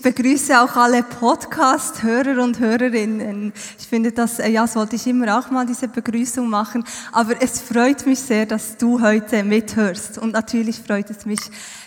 Ich 0.00 0.14
begrüße 0.14 0.58
auch 0.58 0.76
alle 0.76 1.02
Podcast-Hörer 1.02 2.42
und 2.42 2.58
Hörerinnen. 2.58 3.52
Ich 3.78 3.86
finde, 3.86 4.12
das 4.12 4.38
äh, 4.38 4.48
ja, 4.48 4.66
sollte 4.66 4.96
ich 4.96 5.06
immer 5.06 5.38
auch 5.38 5.50
mal 5.50 5.66
diese 5.66 5.88
Begrüßung 5.88 6.48
machen. 6.48 6.84
Aber 7.12 7.34
es 7.42 7.60
freut 7.60 8.06
mich 8.06 8.18
sehr, 8.18 8.46
dass 8.46 8.78
du 8.78 9.02
heute 9.02 9.44
mithörst. 9.44 10.16
Und 10.16 10.32
natürlich 10.32 10.78
freut 10.78 11.10
es 11.10 11.26
mich, 11.26 11.40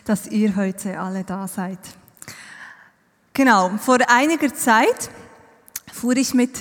dass 0.05 0.28
ihr 0.28 0.55
heute 0.55 0.99
alle 0.99 1.23
da 1.23 1.47
seid. 1.47 1.79
Genau, 3.34 3.71
vor 3.79 3.97
einiger 4.07 4.54
Zeit 4.54 5.09
fuhr 5.91 6.16
ich 6.16 6.36
mit 6.36 6.52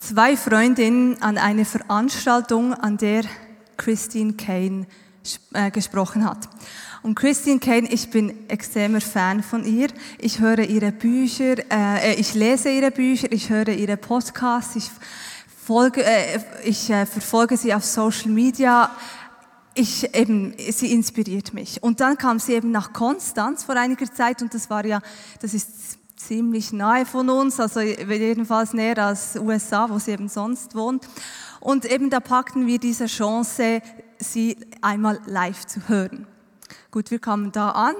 zwei 0.00 0.36
Freundinnen 0.36 1.22
an 1.22 1.38
eine 1.38 1.66
Veranstaltung, 1.66 2.74
an 2.74 2.96
der 2.96 3.22
Christine 3.76 4.32
Kane 4.32 4.86
äh, 5.52 5.70
gesprochen 5.70 6.24
hat. 6.24 6.48
Und 7.02 7.14
Christine 7.16 7.60
Kane, 7.60 7.88
ich 7.90 8.10
bin 8.10 8.48
extremer 8.48 9.00
Fan 9.00 9.42
von 9.42 9.64
ihr. 9.64 9.88
Ich 10.18 10.40
höre 10.40 10.60
ihre 10.60 10.90
Bücher, 10.90 11.56
äh, 11.70 12.14
ich 12.14 12.34
lese 12.34 12.70
ihre 12.70 12.90
Bücher, 12.90 13.30
ich 13.30 13.50
höre 13.50 13.68
ihre 13.68 13.96
Podcasts, 13.96 14.76
ich, 14.76 14.90
folge, 15.64 16.04
äh, 16.04 16.40
ich 16.64 16.90
äh, 16.90 17.06
verfolge 17.06 17.56
sie 17.56 17.74
auf 17.74 17.84
Social 17.84 18.30
Media. 18.30 18.90
Ich, 19.74 20.14
eben, 20.14 20.54
sie 20.70 20.92
inspiriert 20.92 21.52
mich. 21.52 21.82
Und 21.82 22.00
dann 22.00 22.16
kam 22.16 22.38
sie 22.38 22.54
eben 22.54 22.70
nach 22.70 22.92
Konstanz 22.92 23.64
vor 23.64 23.76
einiger 23.76 24.10
Zeit 24.12 24.40
und 24.40 24.54
das 24.54 24.70
war 24.70 24.86
ja, 24.86 25.00
das 25.40 25.52
ist 25.52 25.98
ziemlich 26.16 26.72
nahe 26.72 27.04
von 27.04 27.28
uns, 27.28 27.58
also 27.58 27.80
jedenfalls 27.80 28.72
näher 28.72 28.98
als 28.98 29.36
USA, 29.36 29.90
wo 29.90 29.98
sie 29.98 30.12
eben 30.12 30.28
sonst 30.28 30.74
wohnt. 30.74 31.06
Und 31.60 31.84
eben 31.86 32.08
da 32.08 32.20
packten 32.20 32.66
wir 32.66 32.78
diese 32.78 33.06
Chance, 33.06 33.82
sie 34.18 34.56
einmal 34.84 35.20
live 35.26 35.66
zu 35.66 35.88
hören. 35.88 36.26
Gut, 36.90 37.10
wir 37.10 37.18
kamen 37.18 37.50
da 37.50 37.70
an. 37.70 37.94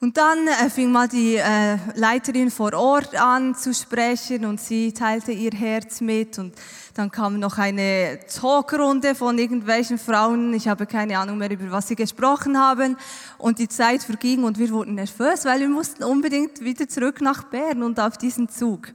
Und 0.00 0.16
dann 0.16 0.46
äh, 0.46 0.70
fing 0.70 0.92
mal 0.92 1.08
die 1.08 1.34
äh, 1.34 1.76
Leiterin 1.96 2.52
vor 2.52 2.72
Ort 2.72 3.16
an 3.16 3.56
zu 3.56 3.74
sprechen 3.74 4.44
und 4.44 4.60
sie 4.60 4.92
teilte 4.92 5.32
ihr 5.32 5.50
Herz 5.50 6.00
mit 6.00 6.38
und 6.38 6.54
dann 6.94 7.10
kam 7.10 7.40
noch 7.40 7.58
eine 7.58 8.20
Talkrunde 8.32 9.16
von 9.16 9.36
irgendwelchen 9.38 9.98
Frauen. 9.98 10.54
Ich 10.54 10.68
habe 10.68 10.86
keine 10.86 11.18
Ahnung 11.18 11.38
mehr, 11.38 11.50
über 11.50 11.72
was 11.72 11.88
sie 11.88 11.96
gesprochen 11.96 12.56
haben. 12.56 12.96
Und 13.38 13.58
die 13.58 13.66
Zeit 13.66 14.04
verging 14.04 14.44
und 14.44 14.56
wir 14.58 14.70
wurden 14.70 14.94
nervös, 14.94 15.44
weil 15.44 15.60
wir 15.60 15.68
mussten 15.68 16.04
unbedingt 16.04 16.60
wieder 16.60 16.88
zurück 16.88 17.20
nach 17.20 17.44
Bern 17.44 17.82
und 17.82 17.98
auf 17.98 18.18
diesen 18.18 18.48
Zug. 18.48 18.92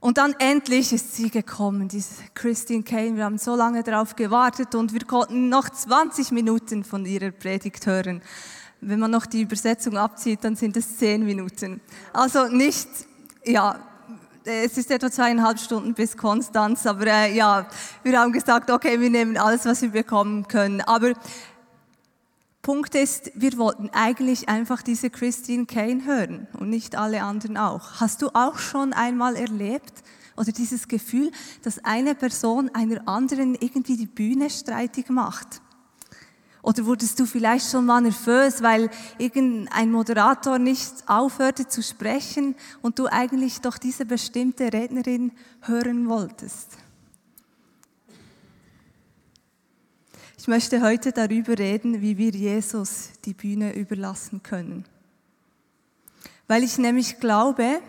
Und 0.00 0.18
dann 0.18 0.34
endlich 0.38 0.92
ist 0.92 1.16
sie 1.16 1.30
gekommen, 1.30 1.88
diese 1.88 2.14
Christine 2.34 2.82
Kane. 2.82 3.16
Wir 3.16 3.24
haben 3.24 3.38
so 3.38 3.56
lange 3.56 3.82
darauf 3.82 4.14
gewartet 4.14 4.74
und 4.74 4.92
wir 4.92 5.04
konnten 5.04 5.48
noch 5.48 5.68
20 5.68 6.32
Minuten 6.32 6.84
von 6.84 7.06
ihrer 7.06 7.30
Predigt 7.30 7.86
hören. 7.86 8.22
Wenn 8.80 9.00
man 9.00 9.10
noch 9.10 9.26
die 9.26 9.40
Übersetzung 9.40 9.96
abzieht, 9.96 10.44
dann 10.44 10.54
sind 10.54 10.76
es 10.76 10.98
10 10.98 11.24
Minuten. 11.24 11.80
Also 12.12 12.46
nicht, 12.48 12.88
ja, 13.44 13.80
es 14.44 14.78
ist 14.78 14.90
etwa 14.90 15.10
zweieinhalb 15.10 15.58
Stunden 15.58 15.94
bis 15.94 16.16
Konstanz, 16.16 16.86
aber 16.86 17.06
äh, 17.06 17.34
ja, 17.34 17.66
wir 18.04 18.20
haben 18.20 18.32
gesagt, 18.32 18.70
okay, 18.70 19.00
wir 19.00 19.10
nehmen 19.10 19.36
alles, 19.36 19.64
was 19.64 19.82
wir 19.82 19.90
bekommen 19.90 20.46
können. 20.46 20.82
Aber 20.82 21.14
Punkt 22.66 22.96
ist, 22.96 23.30
wir 23.36 23.58
wollten 23.58 23.90
eigentlich 23.90 24.48
einfach 24.48 24.82
diese 24.82 25.08
Christine 25.08 25.66
Kane 25.66 26.04
hören 26.04 26.48
und 26.58 26.68
nicht 26.68 26.96
alle 26.96 27.22
anderen 27.22 27.56
auch. 27.56 28.00
Hast 28.00 28.22
du 28.22 28.30
auch 28.34 28.58
schon 28.58 28.92
einmal 28.92 29.36
erlebt 29.36 30.02
oder 30.36 30.50
dieses 30.50 30.88
Gefühl, 30.88 31.30
dass 31.62 31.84
eine 31.84 32.16
Person 32.16 32.68
einer 32.74 33.06
anderen 33.06 33.54
irgendwie 33.54 33.96
die 33.96 34.08
Bühne 34.08 34.50
streitig 34.50 35.10
macht? 35.10 35.62
Oder 36.60 36.86
wurdest 36.86 37.20
du 37.20 37.26
vielleicht 37.26 37.70
schon 37.70 37.86
mal 37.86 38.00
nervös, 38.00 38.60
weil 38.64 38.90
irgendein 39.18 39.92
Moderator 39.92 40.58
nicht 40.58 40.92
aufhörte 41.06 41.68
zu 41.68 41.84
sprechen 41.84 42.56
und 42.82 42.98
du 42.98 43.06
eigentlich 43.06 43.60
doch 43.60 43.78
diese 43.78 44.06
bestimmte 44.06 44.72
Rednerin 44.72 45.30
hören 45.60 46.08
wolltest? 46.08 46.78
Ich 50.46 50.48
möchte 50.48 50.80
heute 50.80 51.10
darüber 51.10 51.58
reden, 51.58 52.00
wie 52.02 52.18
wir 52.18 52.30
Jesus 52.30 53.10
die 53.24 53.34
Bühne 53.34 53.74
überlassen 53.74 54.44
können. 54.44 54.84
Weil 56.46 56.62
ich 56.62 56.78
nämlich 56.78 57.18
glaube, 57.18 57.80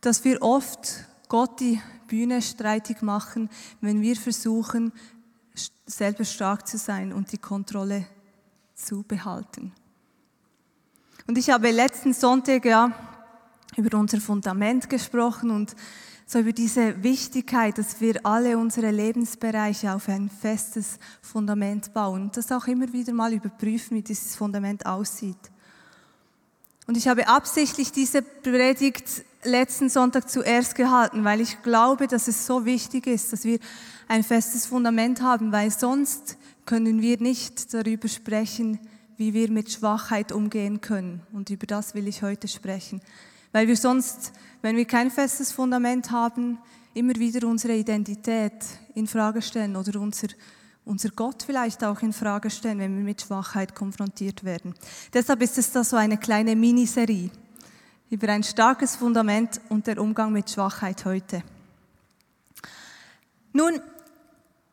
dass 0.00 0.24
wir 0.24 0.42
oft 0.42 1.04
Gott 1.28 1.58
die 1.58 1.82
Bühne 2.06 2.40
streitig 2.40 3.02
machen, 3.02 3.50
wenn 3.80 4.00
wir 4.00 4.14
versuchen, 4.14 4.92
selber 5.86 6.24
stark 6.24 6.68
zu 6.68 6.78
sein 6.78 7.12
und 7.12 7.32
die 7.32 7.38
Kontrolle 7.38 8.06
zu 8.76 9.02
behalten. 9.02 9.72
Und 11.26 11.36
ich 11.36 11.50
habe 11.50 11.72
letzten 11.72 12.14
Sonntag 12.14 12.64
ja 12.64 12.92
über 13.76 13.98
unser 13.98 14.20
Fundament 14.20 14.88
gesprochen 14.88 15.50
und 15.50 15.74
so 16.26 16.40
über 16.40 16.52
diese 16.52 17.02
Wichtigkeit, 17.04 17.78
dass 17.78 18.00
wir 18.00 18.26
alle 18.26 18.58
unsere 18.58 18.90
Lebensbereiche 18.90 19.94
auf 19.94 20.08
ein 20.08 20.28
festes 20.28 20.98
Fundament 21.22 21.94
bauen 21.94 22.22
und 22.22 22.36
das 22.36 22.50
auch 22.50 22.66
immer 22.66 22.92
wieder 22.92 23.12
mal 23.12 23.32
überprüfen, 23.32 23.96
wie 23.96 24.02
dieses 24.02 24.34
Fundament 24.34 24.84
aussieht. 24.84 25.38
Und 26.88 26.96
ich 26.96 27.06
habe 27.06 27.28
absichtlich 27.28 27.92
diese 27.92 28.22
Predigt 28.22 29.24
letzten 29.44 29.88
Sonntag 29.88 30.28
zuerst 30.28 30.74
gehalten, 30.74 31.24
weil 31.24 31.40
ich 31.40 31.62
glaube, 31.62 32.08
dass 32.08 32.26
es 32.26 32.44
so 32.44 32.64
wichtig 32.64 33.06
ist, 33.06 33.32
dass 33.32 33.44
wir 33.44 33.60
ein 34.08 34.24
festes 34.24 34.66
Fundament 34.66 35.20
haben, 35.20 35.52
weil 35.52 35.70
sonst 35.70 36.36
können 36.64 37.00
wir 37.00 37.20
nicht 37.20 37.72
darüber 37.72 38.08
sprechen, 38.08 38.80
wie 39.16 39.32
wir 39.32 39.50
mit 39.50 39.70
Schwachheit 39.70 40.32
umgehen 40.32 40.80
können. 40.80 41.22
Und 41.32 41.50
über 41.50 41.66
das 41.66 41.94
will 41.94 42.08
ich 42.08 42.22
heute 42.22 42.48
sprechen. 42.48 43.00
Weil 43.52 43.68
wir 43.68 43.76
sonst, 43.76 44.32
wenn 44.62 44.76
wir 44.76 44.84
kein 44.84 45.10
festes 45.10 45.52
Fundament 45.52 46.10
haben, 46.10 46.58
immer 46.94 47.14
wieder 47.16 47.46
unsere 47.46 47.74
Identität 47.74 48.52
in 48.94 49.06
Frage 49.06 49.42
stellen 49.42 49.76
oder 49.76 50.00
unser, 50.00 50.28
unser 50.84 51.10
Gott 51.10 51.42
vielleicht 51.42 51.84
auch 51.84 52.00
in 52.00 52.12
Frage 52.12 52.50
stellen, 52.50 52.78
wenn 52.78 52.96
wir 52.96 53.04
mit 53.04 53.22
Schwachheit 53.22 53.74
konfrontiert 53.74 54.44
werden. 54.44 54.74
Deshalb 55.12 55.42
ist 55.42 55.58
es 55.58 55.70
da 55.72 55.84
so 55.84 55.96
eine 55.96 56.16
kleine 56.16 56.56
Miniserie 56.56 57.30
über 58.08 58.28
ein 58.28 58.42
starkes 58.42 58.96
Fundament 58.96 59.60
und 59.68 59.86
der 59.86 60.00
Umgang 60.00 60.32
mit 60.32 60.50
Schwachheit 60.50 61.04
heute. 61.04 61.42
Nun, 63.52 63.80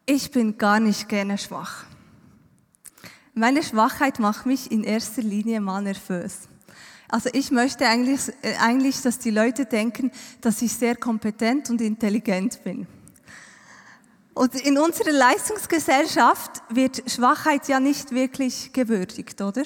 ich 0.06 0.32
bin 0.32 0.58
gar 0.58 0.80
nicht 0.80 1.10
gerne 1.10 1.38
schwach. 1.38 1.86
Meine 3.34 3.64
Schwachheit 3.64 4.20
macht 4.20 4.46
mich 4.46 4.72
in 4.72 4.84
erster 4.84 5.22
Linie 5.22 5.60
mal 5.60 5.82
nervös. 5.82 6.48
Also 7.14 7.30
ich 7.32 7.52
möchte 7.52 7.88
eigentlich, 7.88 8.22
äh, 8.42 8.56
eigentlich, 8.60 9.00
dass 9.04 9.20
die 9.20 9.30
Leute 9.30 9.68
denken, 9.68 10.10
dass 10.42 10.64
ich 10.64 10.74
sehr 10.74 10.96
kompetent 10.96 11.70
und 11.70 11.80
intelligent 11.80 12.64
bin. 12.64 12.88
Und 14.34 14.56
in 14.56 14.80
unserer 14.80 15.12
Leistungsgesellschaft 15.12 16.64
wird 16.70 17.04
Schwachheit 17.06 17.68
ja 17.68 17.80
nicht 17.80 18.10
wirklich 18.14 18.74
gewürdigt, 18.74 19.40
oder? 19.42 19.62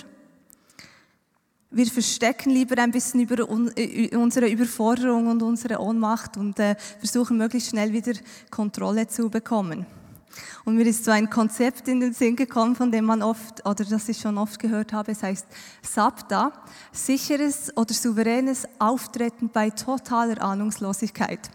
Wir 1.72 1.86
verstecken 1.86 2.50
lieber 2.50 2.81
ein 2.81 2.91
bisschen 2.91 3.22
über 3.22 3.50
äh, 3.78 4.13
unsere 4.18 4.50
Überforderung 4.50 5.28
und 5.28 5.41
unsere 5.41 5.80
Ohnmacht 5.80 6.36
und 6.36 6.59
äh, 6.59 6.75
versuchen 7.00 7.38
möglichst 7.38 7.69
schnell 7.69 7.94
wieder 7.94 8.12
Kontrolle 8.52 9.07
zu 9.07 9.30
bekommen. 9.30 9.86
Und 10.66 10.76
mir 10.76 10.86
ist 10.86 11.06
so 11.06 11.12
ein 11.12 11.30
Konzept 11.30 11.88
in 11.88 12.00
den 12.00 12.14
Sinn 12.14 12.36
gekommen, 12.36 12.76
von 12.76 12.92
dem 12.92 13.06
man 13.06 13.22
oft, 13.22 13.66
oder 13.66 13.86
das 13.86 14.10
ich 14.10 14.20
schon 14.20 14.38
oft 14.38 14.60
gehört 14.60 14.94
habe, 14.94 15.12
es 15.12 15.24
heißt 15.24 15.48
SAPTA, 15.82 16.52
sicheres 16.92 17.76
oder 17.76 17.94
souveränes 17.94 18.68
Auftreten 18.80 19.50
bei 19.50 19.70
totaler 19.70 20.42
Ahnungslosigkeit. 20.42 21.50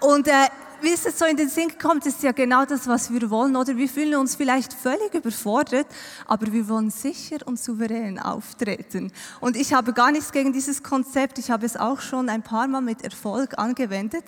Und 0.00 0.26
äh, 0.28 0.48
wie 0.82 0.92
es 0.92 1.18
so 1.18 1.24
in 1.24 1.36
den 1.36 1.48
Sinn 1.48 1.72
das 1.78 2.06
ist 2.06 2.22
ja 2.22 2.32
genau 2.32 2.64
das, 2.64 2.86
was 2.86 3.12
wir 3.12 3.30
wollen, 3.30 3.56
oder? 3.56 3.76
Wir 3.76 3.88
fühlen 3.88 4.16
uns 4.16 4.34
vielleicht 4.34 4.72
völlig 4.72 5.14
überfordert, 5.14 5.86
aber 6.26 6.52
wir 6.52 6.68
wollen 6.68 6.90
sicher 6.90 7.38
und 7.44 7.58
souverän 7.58 8.18
auftreten. 8.18 9.12
Und 9.40 9.56
ich 9.56 9.72
habe 9.72 9.92
gar 9.92 10.10
nichts 10.10 10.32
gegen 10.32 10.52
dieses 10.52 10.82
Konzept, 10.82 11.38
ich 11.38 11.50
habe 11.50 11.66
es 11.66 11.76
auch 11.76 12.00
schon 12.00 12.28
ein 12.28 12.42
paar 12.42 12.66
Mal 12.66 12.80
mit 12.80 13.02
Erfolg 13.02 13.58
angewendet, 13.58 14.24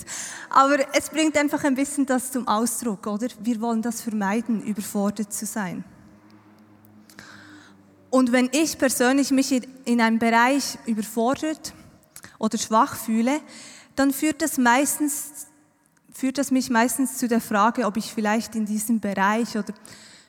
aber 0.51 0.79
es 0.97 1.11
bringt 1.11 1.37
einfach 1.37 1.65
ein 1.65 1.75
bisschen 1.75 2.07
das 2.07 2.33
zum 2.33 2.47
Ausdruck, 2.47 3.07
oder? 3.07 3.29
Wir 3.41 3.61
wollen 3.61 3.83
das 3.83 4.01
vermeiden, 4.01 4.63
überfordert 4.63 5.33
zu 5.33 5.47
sein. 5.47 5.85
Und 8.11 8.31
wenn 8.31 8.49
ich 8.53 8.79
persönlich 8.79 9.33
mich 9.33 9.61
in 9.85 10.01
einem 10.01 10.21
Bereich 10.21 10.79
überfordert 10.87 11.75
oder 12.39 12.59
schwach 12.59 12.95
fühle, 12.95 13.41
dann 13.97 14.13
führt 14.13 14.41
das 14.41 14.57
meistens 14.57 15.49
führt 16.25 16.39
das 16.39 16.51
mich 16.51 16.71
meistens 16.71 17.19
zu 17.19 17.29
der 17.29 17.43
Frage, 17.43 17.85
ob 17.85 17.99
ich 17.99 18.15
vielleicht 18.15 18.57
in 18.57 18.65
diesem 18.65 18.99
Bereich 18.99 19.59
oder 19.59 19.75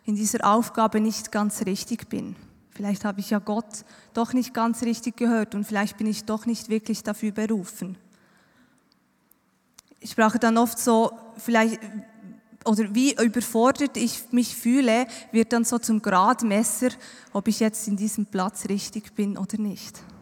in 0.03 0.17
dieser 0.17 0.45
Aufgabe 0.45 0.99
nicht 0.99 1.31
ganz 1.31 1.65
richtig 1.65 2.09
bin. 2.09 2.35
Vielleicht 2.71 3.05
habe 3.05 3.21
ich 3.21 3.29
ja 3.29 3.39
Gott 3.39 3.85
doch 4.13 4.33
nicht 4.33 4.53
ganz 4.53 4.83
richtig 4.83 5.15
gehört 5.15 5.55
und 5.55 5.63
vielleicht 5.63 5.95
bin 5.95 6.07
ich 6.07 6.25
doch 6.25 6.45
nicht 6.47 6.67
wirklich 6.67 7.01
dafür 7.03 7.31
berufen. 7.31 7.97
Ich 10.01 10.17
brauche 10.17 10.37
dann 10.37 10.57
oft 10.57 10.77
so, 10.77 11.13
vielleicht, 11.37 11.79
oder 12.65 12.93
wie 12.93 13.13
überfordert 13.13 13.95
ich 13.95 14.33
mich 14.33 14.53
fühle, 14.53 15.07
wird 15.31 15.53
dann 15.53 15.63
so 15.63 15.79
zum 15.79 16.01
Gradmesser, 16.01 16.89
ob 17.31 17.47
ich 17.47 17.61
jetzt 17.61 17.87
in 17.87 17.95
diesem 17.95 18.25
Platz 18.25 18.65
richtig 18.67 19.15
bin 19.15 19.37
oder 19.37 19.57
nicht. 19.57 19.97
Ähm, 19.97 20.15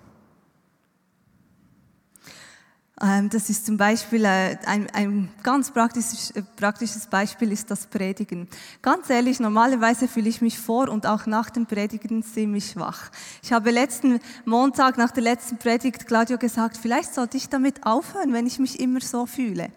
das 2.95 3.49
ist 3.49 3.65
zum 3.65 3.75
Beispiel 3.75 4.23
äh, 4.23 4.57
ein, 4.65 4.87
ein 4.91 5.29
ganz 5.41 5.71
praktisches, 5.71 6.31
äh, 6.31 6.43
praktisches 6.43 7.07
Beispiel 7.07 7.51
ist 7.51 7.71
das 7.71 7.87
Predigen. 7.87 8.47
Ganz 8.81 9.09
ehrlich, 9.09 9.39
normalerweise 9.39 10.07
fühle 10.07 10.29
ich 10.29 10.41
mich 10.41 10.59
vor 10.59 10.89
und 10.89 11.07
auch 11.07 11.25
nach 11.25 11.49
dem 11.49 11.65
Predigen 11.65 12.23
ziemlich 12.23 12.71
schwach. 12.71 13.09
Ich 13.41 13.51
habe 13.51 13.71
letzten 13.71 14.19
Montag 14.45 14.97
nach 14.97 15.11
der 15.11 15.23
letzten 15.23 15.57
Predigt 15.57 16.05
Claudio 16.07 16.37
gesagt, 16.37 16.77
vielleicht 16.77 17.13
sollte 17.13 17.35
ich 17.37 17.49
damit 17.49 17.85
aufhören, 17.85 18.31
wenn 18.31 18.45
ich 18.45 18.59
mich 18.59 18.79
immer 18.79 19.01
so 19.01 19.25
fühle. 19.25 19.71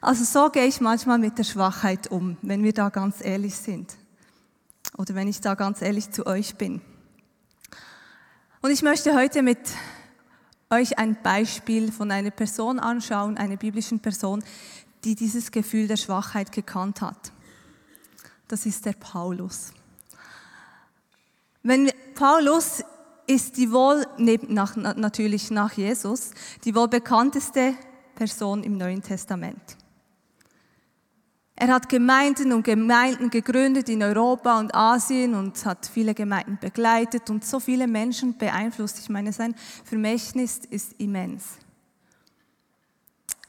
Also 0.00 0.24
so 0.24 0.50
gehe 0.50 0.66
ich 0.66 0.80
manchmal 0.80 1.18
mit 1.18 1.36
der 1.36 1.44
Schwachheit 1.44 2.10
um, 2.10 2.38
wenn 2.40 2.64
wir 2.64 2.72
da 2.72 2.88
ganz 2.88 3.16
ehrlich 3.22 3.54
sind. 3.54 3.94
Oder 4.96 5.14
wenn 5.14 5.28
ich 5.28 5.42
da 5.42 5.54
ganz 5.54 5.82
ehrlich 5.82 6.10
zu 6.10 6.26
euch 6.26 6.56
bin. 6.56 6.80
Und 8.62 8.70
ich 8.70 8.82
möchte 8.82 9.14
heute 9.14 9.42
mit 9.42 9.58
euch 10.70 10.98
ein 10.98 11.20
Beispiel 11.22 11.90
von 11.90 12.10
einer 12.12 12.30
Person 12.30 12.78
anschauen, 12.78 13.36
einer 13.36 13.56
biblischen 13.56 14.00
Person, 14.00 14.44
die 15.04 15.14
dieses 15.14 15.50
Gefühl 15.50 15.88
der 15.88 15.96
Schwachheit 15.96 16.52
gekannt 16.52 17.00
hat. 17.00 17.32
Das 18.46 18.66
ist 18.66 18.86
der 18.86 18.92
Paulus. 18.92 19.72
Wenn 21.62 21.90
Paulus 22.14 22.82
ist 23.26 23.56
die 23.56 23.70
wohl, 23.72 24.06
nach, 24.48 24.76
natürlich 24.76 25.50
nach 25.50 25.72
Jesus, 25.72 26.30
die 26.64 26.74
wohl 26.74 26.88
bekannteste 26.88 27.74
Person 28.14 28.62
im 28.62 28.76
Neuen 28.76 29.02
Testament. 29.02 29.76
Er 31.60 31.68
hat 31.68 31.90
Gemeinden 31.90 32.54
und 32.54 32.62
Gemeinden 32.62 33.28
gegründet 33.28 33.90
in 33.90 34.02
Europa 34.02 34.58
und 34.58 34.74
Asien 34.74 35.34
und 35.34 35.62
hat 35.66 35.84
viele 35.92 36.14
Gemeinden 36.14 36.56
begleitet 36.58 37.28
und 37.28 37.44
so 37.44 37.60
viele 37.60 37.86
Menschen 37.86 38.38
beeinflusst. 38.38 38.98
Ich 38.98 39.10
meine, 39.10 39.30
sein 39.30 39.54
Vermächtnis 39.84 40.60
ist 40.70 40.94
immens. 40.98 41.58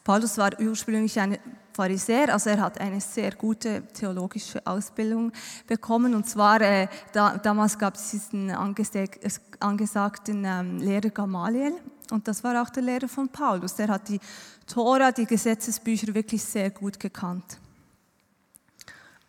Paulus 0.04 0.38
war 0.38 0.52
ursprünglich 0.60 1.18
ein 1.22 1.38
Pharisäer, 1.72 2.34
also 2.34 2.50
er 2.50 2.60
hat 2.60 2.82
eine 2.82 3.00
sehr 3.00 3.32
gute 3.32 3.84
theologische 3.94 4.68
Ausbildung 4.68 5.32
bekommen. 5.66 6.14
Und 6.14 6.28
zwar, 6.28 6.60
äh, 6.60 6.90
da, 7.14 7.38
damals 7.38 7.80
gab 7.80 7.96
es 7.96 8.12
diesen 8.12 8.52
angesagten 8.52 10.44
ähm, 10.44 10.80
Lehrer 10.80 11.12
Gamaliel. 11.12 11.76
Und 12.12 12.28
das 12.28 12.44
war 12.44 12.62
auch 12.62 12.70
der 12.72 12.84
Lehrer 12.84 13.08
von 13.08 13.30
Paulus. 13.30 13.76
Der 13.76 13.88
hat 13.88 14.10
die 14.10 14.20
Tora, 14.68 15.14
die 15.14 15.26
Gesetzesbücher 15.26 16.14
wirklich 16.14 16.44
sehr 16.44 16.72
gut 16.72 17.00
gekannt. 17.00 17.58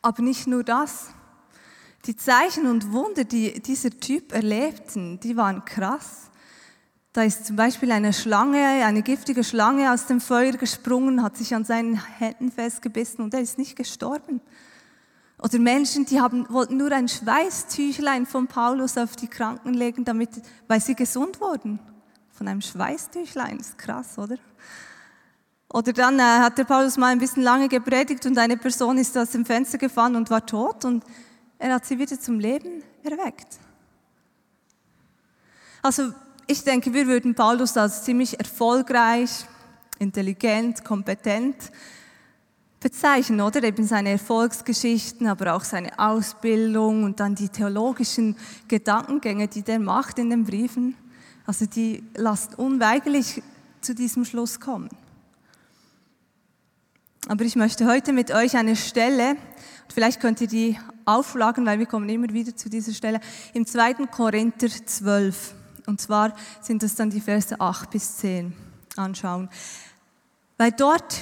Aber 0.03 0.23
nicht 0.23 0.47
nur 0.49 0.65
das. 0.65 1.11
Die 2.07 2.17
Zeichen 2.17 2.67
und 2.67 2.93
Wunder, 2.93 3.23
die 3.23 3.61
dieser 3.63 3.91
Typ 3.91 4.33
erlebten, 4.33 5.21
die 5.21 5.37
waren 5.37 5.65
krass. 5.65 6.31
Da 7.13 7.23
ist 7.23 7.47
zum 7.47 7.57
Beispiel 7.57 7.93
eine 7.93 8.13
Schlange, 8.13 8.85
eine 8.85 9.03
giftige 9.03 9.45
Schlange 9.45 9.93
aus 9.93 10.07
dem 10.07 10.21
Feuer 10.21 10.53
gesprungen, 10.53 11.23
hat 11.23 11.37
sich 11.37 11.55
an 11.55 11.65
seinen 11.65 11.95
Händen 11.95 12.51
festgebissen 12.51 13.23
und 13.23 13.35
er 13.35 13.41
ist 13.41 13.59
nicht 13.59 13.77
gestorben. 13.77 14.41
Oder 15.39 15.59
Menschen, 15.59 16.07
die 16.07 16.21
haben, 16.21 16.47
wollten 16.49 16.77
nur 16.77 16.91
ein 16.91 17.09
Schweißtüchlein 17.09 18.27
von 18.27 18.47
Paulus 18.47 18.97
auf 18.97 19.15
die 19.15 19.29
Kranken 19.29 19.75
legen, 19.75 20.05
damit, 20.05 20.31
weil 20.69 20.81
sie 20.81 20.95
gesund 20.95 21.41
wurden. 21.41 21.79
Von 22.31 22.49
einem 22.49 22.61
Schweißtüchlein, 22.61 23.59
ist 23.59 23.77
krass, 23.77 24.19
oder? 24.19 24.37
Oder 25.73 25.93
dann 25.95 26.19
äh, 26.19 26.23
hat 26.23 26.59
der 26.59 26.65
Paulus 26.65 26.99
mal 26.99 27.09
ein 27.09 27.19
bisschen 27.19 27.43
lange 27.43 27.69
gepredigt 27.69 28.27
und 28.27 28.37
eine 28.37 28.59
Person 28.59 28.99
ist 28.99 29.17
aus 29.17 29.31
dem 29.31 29.47
Fenster 29.47 29.79
gefahren 29.79 30.17
und 30.17 30.29
war 30.29 30.45
tot 30.45 30.85
und 30.85 31.03
er 31.59 31.75
hat 31.75 31.87
sie 31.87 31.99
wieder 31.99 32.21
zum 32.21 32.39
Leben 32.39 32.83
erweckt. 33.03 33.59
Also 35.81 36.13
ich 36.47 36.63
denke, 36.63 36.93
wir 36.93 37.07
würden 37.07 37.35
Paulus 37.35 37.77
als 37.77 38.05
ziemlich 38.05 38.39
erfolgreich, 38.39 39.47
intelligent, 39.99 40.85
kompetent 40.85 41.57
bezeichnen, 42.79 43.41
oder? 43.41 43.63
Eben 43.63 43.87
seine 43.87 44.11
Erfolgsgeschichten, 44.11 45.27
aber 45.27 45.55
auch 45.55 45.65
seine 45.65 45.99
Ausbildung 45.99 47.05
und 47.05 47.21
dann 47.21 47.35
die 47.35 47.49
theologischen 47.49 48.37
Gedankengänge, 48.69 49.49
die 49.49 49.63
der 49.63 49.79
macht 49.79 50.19
in 50.19 50.29
den 50.29 50.45
Briefen. 50.45 50.97
Also 51.47 51.65
die 51.65 52.05
lassen 52.15 52.55
unweigerlich 52.55 53.43
zu 53.81 53.95
diesem 53.95 54.25
Schluss 54.25 54.61
kommen. 54.61 54.91
Aber 57.29 57.45
ich 57.45 57.55
möchte 57.55 57.87
heute 57.87 58.13
mit 58.13 58.33
euch 58.33 58.57
eine 58.57 58.75
Stelle, 58.75 59.37
vielleicht 59.93 60.21
könnt 60.21 60.41
ihr 60.41 60.49
die 60.49 60.79
aufschlagen, 61.05 61.65
weil 61.65 61.79
wir 61.79 61.87
kommen 61.87 62.09
immer 62.09 62.29
wieder 62.31 62.57
zu 62.57 62.69
dieser 62.69 62.93
Stelle, 62.93 63.21
im 63.55 63.65
2. 63.65 64.07
Korinther 64.07 64.69
12. 64.69 65.55
Und 65.87 66.01
zwar 66.01 66.35
sind 66.61 66.83
das 66.83 66.97
dann 66.97 67.11
die 67.11 67.21
Verse 67.21 67.59
8 67.61 67.91
bis 67.91 68.17
10 68.17 68.53
anschauen. 68.97 69.49
Weil 70.59 70.73
dort 70.73 71.17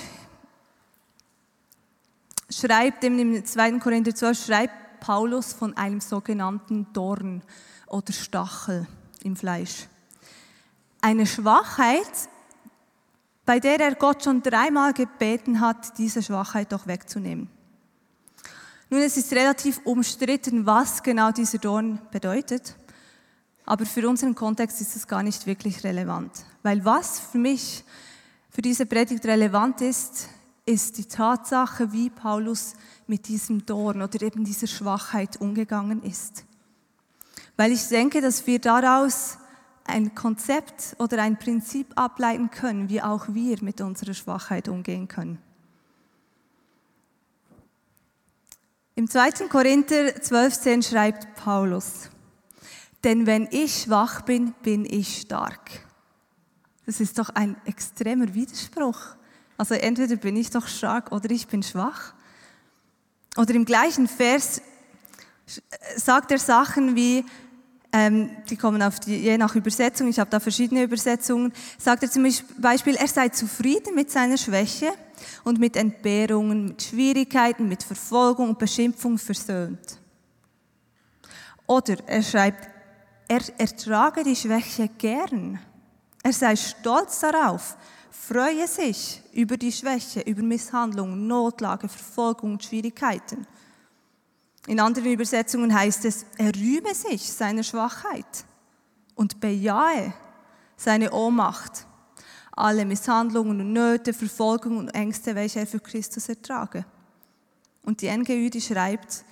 schreibt, 2.50 3.04
im 3.04 3.44
2. 3.44 3.72
Korinther 3.72 4.14
12 4.14 4.46
schreibt 4.46 5.00
Paulus 5.00 5.52
von 5.52 5.76
einem 5.76 6.00
sogenannten 6.00 6.86
Dorn 6.94 7.42
oder 7.86 8.12
Stachel 8.12 8.86
im 9.22 9.36
Fleisch. 9.36 9.86
Eine 11.02 11.26
Schwachheit, 11.26 12.28
bei 13.50 13.58
der 13.58 13.80
er 13.80 13.96
Gott 13.96 14.22
schon 14.22 14.42
dreimal 14.42 14.92
gebeten 14.92 15.58
hat, 15.58 15.98
diese 15.98 16.22
Schwachheit 16.22 16.70
doch 16.70 16.86
wegzunehmen. 16.86 17.48
Nun, 18.88 19.00
es 19.00 19.16
ist 19.16 19.32
relativ 19.32 19.80
umstritten, 19.82 20.66
was 20.66 21.02
genau 21.02 21.32
dieser 21.32 21.58
Dorn 21.58 22.00
bedeutet, 22.12 22.76
aber 23.66 23.86
für 23.86 24.08
unseren 24.08 24.36
Kontext 24.36 24.80
ist 24.80 24.94
es 24.94 25.08
gar 25.08 25.24
nicht 25.24 25.48
wirklich 25.48 25.82
relevant. 25.82 26.30
Weil 26.62 26.84
was 26.84 27.18
für 27.18 27.38
mich 27.38 27.82
für 28.50 28.62
diese 28.62 28.86
Predigt 28.86 29.26
relevant 29.26 29.80
ist, 29.80 30.28
ist 30.64 30.98
die 30.98 31.06
Tatsache, 31.06 31.90
wie 31.90 32.08
Paulus 32.08 32.74
mit 33.08 33.26
diesem 33.26 33.66
Dorn 33.66 34.00
oder 34.00 34.22
eben 34.22 34.44
dieser 34.44 34.68
Schwachheit 34.68 35.40
umgegangen 35.40 36.04
ist. 36.04 36.44
Weil 37.56 37.72
ich 37.72 37.88
denke, 37.88 38.20
dass 38.20 38.46
wir 38.46 38.60
daraus 38.60 39.38
ein 39.90 40.14
Konzept 40.14 40.96
oder 40.98 41.22
ein 41.22 41.38
Prinzip 41.38 41.86
ableiten 41.96 42.50
können, 42.50 42.88
wie 42.88 43.02
auch 43.02 43.28
wir 43.28 43.62
mit 43.62 43.80
unserer 43.80 44.14
Schwachheit 44.14 44.68
umgehen 44.68 45.08
können. 45.08 45.38
Im 48.94 49.08
2. 49.08 49.48
Korinther 49.48 50.08
12,10 50.18 50.90
schreibt 50.90 51.34
Paulus, 51.36 52.10
denn 53.04 53.26
wenn 53.26 53.48
ich 53.50 53.82
schwach 53.82 54.22
bin, 54.22 54.52
bin 54.62 54.84
ich 54.84 55.22
stark. 55.22 55.70
Das 56.86 57.00
ist 57.00 57.18
doch 57.18 57.30
ein 57.30 57.56
extremer 57.64 58.34
Widerspruch. 58.34 58.98
Also 59.56 59.74
entweder 59.74 60.16
bin 60.16 60.36
ich 60.36 60.50
doch 60.50 60.66
stark 60.66 61.12
oder 61.12 61.30
ich 61.30 61.46
bin 61.46 61.62
schwach. 61.62 62.14
Oder 63.36 63.54
im 63.54 63.64
gleichen 63.64 64.08
Vers 64.08 64.60
sagt 65.96 66.30
er 66.30 66.38
Sachen 66.38 66.96
wie, 66.96 67.24
ähm, 67.92 68.30
die 68.48 68.56
kommen 68.56 68.82
auf 68.82 69.00
die, 69.00 69.16
je 69.16 69.36
nach 69.36 69.54
Übersetzung, 69.54 70.08
ich 70.08 70.18
habe 70.18 70.30
da 70.30 70.38
verschiedene 70.38 70.84
Übersetzungen, 70.84 71.52
sagt 71.78 72.02
er 72.04 72.10
zum 72.10 72.24
Beispiel, 72.58 72.94
er 72.94 73.08
sei 73.08 73.28
zufrieden 73.30 73.94
mit 73.94 74.10
seiner 74.10 74.36
Schwäche 74.36 74.92
und 75.44 75.58
mit 75.58 75.76
Entbehrungen, 75.76 76.66
mit 76.66 76.82
Schwierigkeiten, 76.82 77.68
mit 77.68 77.82
Verfolgung 77.82 78.50
und 78.50 78.58
Beschimpfung 78.58 79.18
versöhnt. 79.18 79.98
Oder 81.66 81.96
er 82.06 82.22
schreibt, 82.22 82.68
er 83.28 83.42
ertrage 83.58 84.24
die 84.24 84.36
Schwäche 84.36 84.88
gern. 84.98 85.58
Er 86.22 86.32
sei 86.32 86.56
stolz 86.56 87.20
darauf, 87.20 87.76
freue 88.10 88.66
sich 88.66 89.22
über 89.32 89.56
die 89.56 89.72
Schwäche, 89.72 90.20
über 90.20 90.42
Misshandlungen, 90.42 91.26
Notlage, 91.26 91.88
Verfolgung 91.88 92.52
und 92.52 92.64
Schwierigkeiten. 92.64 93.46
In 94.70 94.78
anderen 94.78 95.10
Übersetzungen 95.10 95.74
heißt 95.74 96.04
es, 96.04 96.24
er 96.38 96.54
rühme 96.54 96.94
sich 96.94 97.32
seiner 97.32 97.64
Schwachheit 97.64 98.44
und 99.16 99.40
bejahe 99.40 100.14
seine 100.76 101.10
Ohnmacht, 101.10 101.88
alle 102.52 102.84
Misshandlungen 102.84 103.60
und 103.60 103.72
Nöte, 103.72 104.12
Verfolgung 104.12 104.78
und 104.78 104.90
Ängste, 104.90 105.34
welche 105.34 105.58
er 105.58 105.66
für 105.66 105.80
Christus 105.80 106.28
ertrage. 106.28 106.84
Und 107.82 108.00
die 108.00 108.16
NGÜ, 108.16 108.48
die 108.48 108.60
schreibt, 108.60 109.24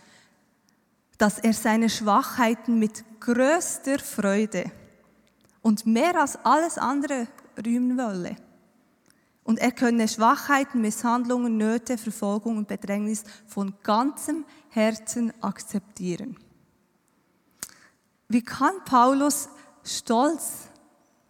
dass 1.18 1.38
er 1.38 1.52
seine 1.52 1.88
Schwachheiten 1.88 2.80
mit 2.80 3.04
größter 3.20 4.00
Freude 4.00 4.72
und 5.62 5.86
mehr 5.86 6.20
als 6.20 6.36
alles 6.44 6.78
andere 6.78 7.28
rühmen 7.64 7.96
wolle. 7.96 8.34
Und 9.48 9.58
er 9.58 9.72
könne 9.72 10.06
Schwachheiten, 10.08 10.82
Misshandlungen, 10.82 11.56
Nöte, 11.56 11.96
Verfolgung 11.96 12.58
und 12.58 12.68
Bedrängnis 12.68 13.24
von 13.46 13.72
ganzem 13.82 14.44
Herzen 14.68 15.32
akzeptieren. 15.42 16.36
Wie 18.28 18.42
kann 18.42 18.74
Paulus 18.84 19.48
stolz 19.82 20.68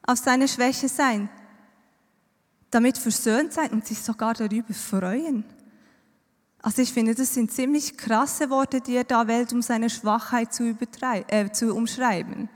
auf 0.04 0.18
seine 0.18 0.48
Schwäche 0.48 0.88
sein, 0.88 1.28
damit 2.72 2.98
versöhnt 2.98 3.52
sein 3.52 3.70
und 3.70 3.86
sich 3.86 4.02
sogar 4.02 4.34
darüber 4.34 4.74
freuen? 4.74 5.44
Also 6.60 6.82
ich 6.82 6.92
finde, 6.92 7.14
das 7.14 7.34
sind 7.34 7.52
ziemlich 7.52 7.96
krasse 7.96 8.50
Worte, 8.50 8.80
die 8.80 8.96
er 8.96 9.04
da 9.04 9.28
wählt, 9.28 9.52
um 9.52 9.62
seine 9.62 9.90
Schwachheit 9.90 10.52
zu, 10.52 10.76
äh, 11.28 11.52
zu 11.52 11.72
umschreiben. 11.72 12.48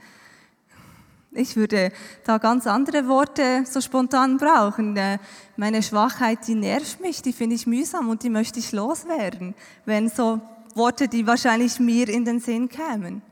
Ich 1.35 1.55
würde 1.55 1.91
da 2.25 2.37
ganz 2.37 2.67
andere 2.67 3.07
Worte 3.07 3.63
so 3.65 3.81
spontan 3.81 4.37
brauchen. 4.37 4.95
Äh, 4.95 5.17
meine 5.57 5.81
Schwachheit, 5.81 6.47
die 6.47 6.53
nervt 6.53 7.01
mich, 7.01 7.23
die 7.23 7.33
finde 7.33 7.55
ich 7.55 7.65
mühsam 7.65 8.09
und 8.09 8.21
die 8.21 8.29
möchte 8.29 8.59
ich 8.59 8.71
loswerden, 8.71 9.55
wenn 9.85 10.09
so 10.09 10.41
Worte, 10.75 11.07
die 11.07 11.25
wahrscheinlich 11.25 11.79
mir 11.79 12.07
in 12.07 12.23
den 12.23 12.39
Sinn 12.39 12.69
kämen. 12.69 13.23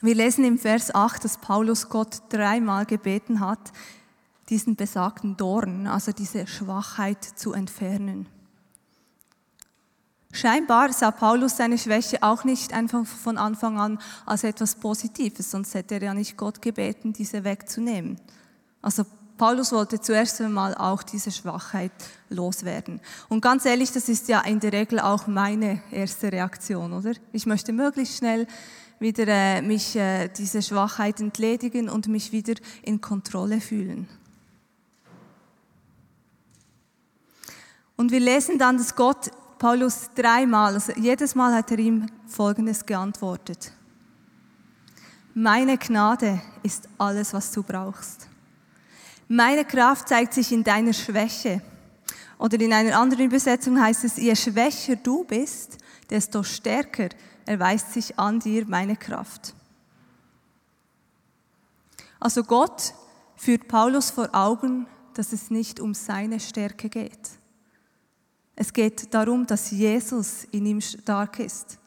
Wir 0.00 0.14
lesen 0.14 0.44
im 0.44 0.58
Vers 0.58 0.94
8, 0.94 1.24
dass 1.24 1.38
Paulus 1.38 1.88
Gott 1.88 2.22
dreimal 2.30 2.86
gebeten 2.86 3.40
hat, 3.40 3.72
diesen 4.48 4.76
besagten 4.76 5.36
Dorn, 5.36 5.86
also 5.86 6.12
diese 6.12 6.46
Schwachheit 6.46 7.22
zu 7.22 7.52
entfernen. 7.52 8.26
Scheinbar 10.32 10.92
sah 10.92 11.10
Paulus 11.10 11.56
seine 11.56 11.76
Schwäche 11.76 12.22
auch 12.22 12.44
nicht 12.44 12.72
einfach 12.72 13.04
von 13.04 13.36
Anfang 13.36 13.78
an 13.78 13.98
als 14.26 14.44
etwas 14.44 14.76
Positives, 14.76 15.50
sonst 15.50 15.74
hätte 15.74 15.96
er 15.96 16.02
ja 16.02 16.14
nicht 16.14 16.36
Gott 16.36 16.62
gebeten, 16.62 17.12
diese 17.12 17.42
wegzunehmen. 17.42 18.20
Also 18.80 19.04
Paulus 19.36 19.72
wollte 19.72 20.00
zuerst 20.00 20.40
einmal 20.40 20.74
auch 20.74 21.02
diese 21.02 21.32
Schwachheit 21.32 21.92
loswerden. 22.28 23.00
Und 23.28 23.40
ganz 23.40 23.64
ehrlich, 23.64 23.90
das 23.90 24.08
ist 24.08 24.28
ja 24.28 24.40
in 24.42 24.60
der 24.60 24.72
Regel 24.72 25.00
auch 25.00 25.26
meine 25.26 25.82
erste 25.90 26.30
Reaktion, 26.30 26.92
oder? 26.92 27.12
Ich 27.32 27.46
möchte 27.46 27.72
möglichst 27.72 28.18
schnell 28.18 28.46
wieder 28.98 29.26
äh, 29.26 29.62
mich 29.62 29.96
äh, 29.96 30.28
diese 30.28 30.62
Schwachheit 30.62 31.20
entledigen 31.20 31.88
und 31.88 32.06
mich 32.06 32.32
wieder 32.32 32.54
in 32.82 33.00
Kontrolle 33.00 33.60
fühlen. 33.60 34.06
Und 37.96 38.12
wir 38.12 38.20
lesen 38.20 38.58
dann, 38.58 38.76
dass 38.76 38.94
Gott 38.94 39.30
Paulus 39.60 40.08
dreimal, 40.14 40.72
also 40.72 40.90
jedes 40.96 41.34
Mal 41.34 41.54
hat 41.54 41.70
er 41.70 41.78
ihm 41.78 42.06
Folgendes 42.26 42.86
geantwortet. 42.86 43.70
Meine 45.34 45.76
Gnade 45.76 46.40
ist 46.62 46.88
alles, 46.96 47.34
was 47.34 47.52
du 47.52 47.62
brauchst. 47.62 48.26
Meine 49.28 49.66
Kraft 49.66 50.08
zeigt 50.08 50.32
sich 50.32 50.50
in 50.50 50.64
deiner 50.64 50.94
Schwäche. 50.94 51.60
Oder 52.38 52.58
in 52.58 52.72
einer 52.72 52.98
anderen 52.98 53.26
Übersetzung 53.26 53.78
heißt 53.78 54.04
es, 54.04 54.16
je 54.16 54.34
schwächer 54.34 54.96
du 54.96 55.24
bist, 55.24 55.76
desto 56.08 56.42
stärker 56.42 57.10
erweist 57.44 57.92
sich 57.92 58.18
an 58.18 58.40
dir 58.40 58.64
meine 58.66 58.96
Kraft. 58.96 59.54
Also 62.18 62.44
Gott 62.44 62.94
führt 63.36 63.68
Paulus 63.68 64.10
vor 64.10 64.30
Augen, 64.32 64.86
dass 65.12 65.34
es 65.34 65.50
nicht 65.50 65.80
um 65.80 65.92
seine 65.92 66.40
Stärke 66.40 66.88
geht. 66.88 67.39
Es 68.62 68.74
geht 68.74 69.14
darum, 69.14 69.46
dass 69.46 69.70
Jesus 69.70 70.44
in 70.50 70.66
ihm 70.66 70.82
stark 70.82 71.38
ist. 71.38 71.78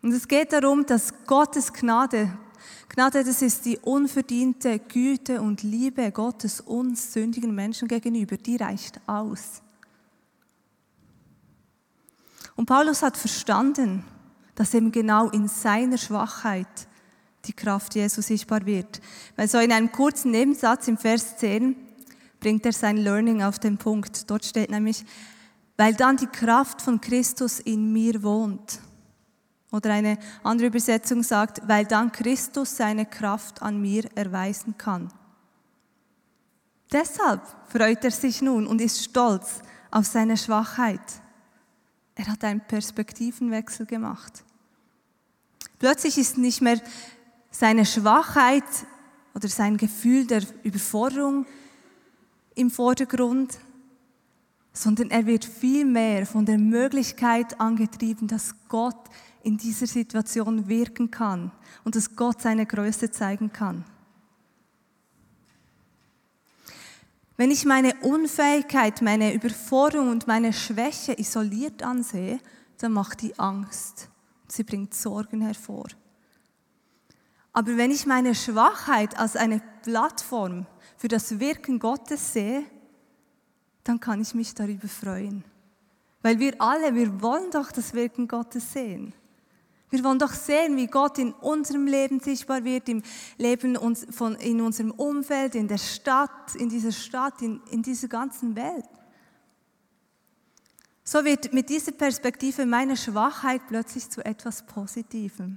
Und 0.00 0.12
es 0.12 0.28
geht 0.28 0.52
darum, 0.52 0.86
dass 0.86 1.12
Gottes 1.26 1.72
Gnade, 1.72 2.38
Gnade, 2.88 3.24
das 3.24 3.42
ist 3.42 3.64
die 3.64 3.78
unverdiente 3.78 4.78
Güte 4.78 5.42
und 5.42 5.64
Liebe 5.64 6.12
Gottes 6.12 6.60
uns 6.60 7.12
sündigen 7.12 7.52
Menschen 7.52 7.88
gegenüber, 7.88 8.36
die 8.36 8.58
reicht 8.58 9.00
aus. 9.08 9.60
Und 12.54 12.66
Paulus 12.66 13.02
hat 13.02 13.16
verstanden, 13.16 14.04
dass 14.54 14.72
eben 14.72 14.92
genau 14.92 15.30
in 15.30 15.48
seiner 15.48 15.98
Schwachheit 15.98 16.86
die 17.44 17.54
Kraft 17.54 17.96
Jesus 17.96 18.28
sichtbar 18.28 18.64
wird. 18.66 19.00
Weil 19.34 19.48
so 19.48 19.58
in 19.58 19.72
einem 19.72 19.90
kurzen 19.90 20.30
Nebensatz 20.30 20.86
im 20.86 20.96
Vers 20.96 21.38
10 21.38 21.87
bringt 22.40 22.64
er 22.66 22.72
sein 22.72 22.96
Learning 22.96 23.42
auf 23.42 23.58
den 23.58 23.78
Punkt. 23.78 24.30
Dort 24.30 24.44
steht 24.44 24.70
nämlich, 24.70 25.04
weil 25.76 25.94
dann 25.94 26.16
die 26.16 26.26
Kraft 26.26 26.82
von 26.82 27.00
Christus 27.00 27.60
in 27.60 27.92
mir 27.92 28.22
wohnt. 28.22 28.80
Oder 29.70 29.92
eine 29.92 30.18
andere 30.42 30.68
Übersetzung 30.68 31.22
sagt, 31.22 31.66
weil 31.68 31.84
dann 31.84 32.10
Christus 32.10 32.76
seine 32.76 33.04
Kraft 33.06 33.60
an 33.62 33.80
mir 33.80 34.04
erweisen 34.14 34.76
kann. 34.78 35.12
Deshalb 36.90 37.42
freut 37.68 38.02
er 38.02 38.10
sich 38.10 38.40
nun 38.40 38.66
und 38.66 38.80
ist 38.80 39.04
stolz 39.04 39.60
auf 39.90 40.06
seine 40.06 40.36
Schwachheit. 40.36 41.00
Er 42.14 42.28
hat 42.28 42.42
einen 42.44 42.60
Perspektivenwechsel 42.60 43.84
gemacht. 43.84 44.42
Plötzlich 45.78 46.16
ist 46.18 46.38
nicht 46.38 46.62
mehr 46.62 46.80
seine 47.50 47.84
Schwachheit 47.84 48.64
oder 49.34 49.48
sein 49.48 49.76
Gefühl 49.76 50.26
der 50.26 50.42
Überforderung 50.62 51.46
im 52.58 52.70
Vordergrund, 52.70 53.58
sondern 54.72 55.10
er 55.10 55.26
wird 55.26 55.44
vielmehr 55.44 56.26
von 56.26 56.44
der 56.44 56.58
Möglichkeit 56.58 57.60
angetrieben, 57.60 58.28
dass 58.28 58.54
Gott 58.68 59.08
in 59.42 59.56
dieser 59.56 59.86
Situation 59.86 60.68
wirken 60.68 61.10
kann 61.10 61.52
und 61.84 61.94
dass 61.94 62.16
Gott 62.16 62.42
seine 62.42 62.66
Größe 62.66 63.10
zeigen 63.10 63.52
kann. 63.52 63.84
Wenn 67.36 67.52
ich 67.52 67.64
meine 67.64 67.94
Unfähigkeit, 68.02 69.00
meine 69.00 69.32
Überforderung 69.32 70.10
und 70.10 70.26
meine 70.26 70.52
Schwäche 70.52 71.18
isoliert 71.18 71.84
ansehe, 71.84 72.40
dann 72.78 72.92
macht 72.92 73.22
die 73.22 73.38
Angst. 73.38 74.08
Sie 74.48 74.64
bringt 74.64 74.92
Sorgen 74.94 75.42
hervor. 75.42 75.86
Aber 77.52 77.76
wenn 77.76 77.92
ich 77.92 78.06
meine 78.06 78.34
Schwachheit 78.34 79.16
als 79.18 79.36
eine 79.36 79.62
Plattform 79.82 80.66
für 80.98 81.08
das 81.08 81.38
Wirken 81.38 81.78
Gottes 81.78 82.32
sehe, 82.34 82.64
dann 83.84 84.00
kann 84.00 84.20
ich 84.20 84.34
mich 84.34 84.54
darüber 84.54 84.88
freuen. 84.88 85.44
Weil 86.20 86.38
wir 86.40 86.60
alle, 86.60 86.94
wir 86.94 87.22
wollen 87.22 87.50
doch 87.52 87.72
das 87.72 87.94
Wirken 87.94 88.28
Gottes 88.28 88.72
sehen. 88.72 89.14
Wir 89.90 90.04
wollen 90.04 90.18
doch 90.18 90.34
sehen, 90.34 90.76
wie 90.76 90.88
Gott 90.88 91.16
in 91.18 91.32
unserem 91.32 91.86
Leben 91.86 92.20
sichtbar 92.20 92.64
wird, 92.64 92.88
im 92.90 93.02
Leben 93.38 93.76
uns, 93.76 94.06
von, 94.10 94.34
in 94.34 94.60
unserem 94.60 94.90
Umfeld, 94.90 95.54
in 95.54 95.68
der 95.68 95.78
Stadt, 95.78 96.54
in 96.56 96.68
dieser 96.68 96.92
Stadt, 96.92 97.40
in, 97.40 97.62
in 97.70 97.82
dieser 97.82 98.08
ganzen 98.08 98.54
Welt. 98.54 98.84
So 101.04 101.24
wird 101.24 101.54
mit 101.54 101.70
dieser 101.70 101.92
Perspektive 101.92 102.66
meine 102.66 102.96
Schwachheit 102.96 103.62
plötzlich 103.68 104.10
zu 104.10 104.22
etwas 104.22 104.66
Positivem. 104.66 105.56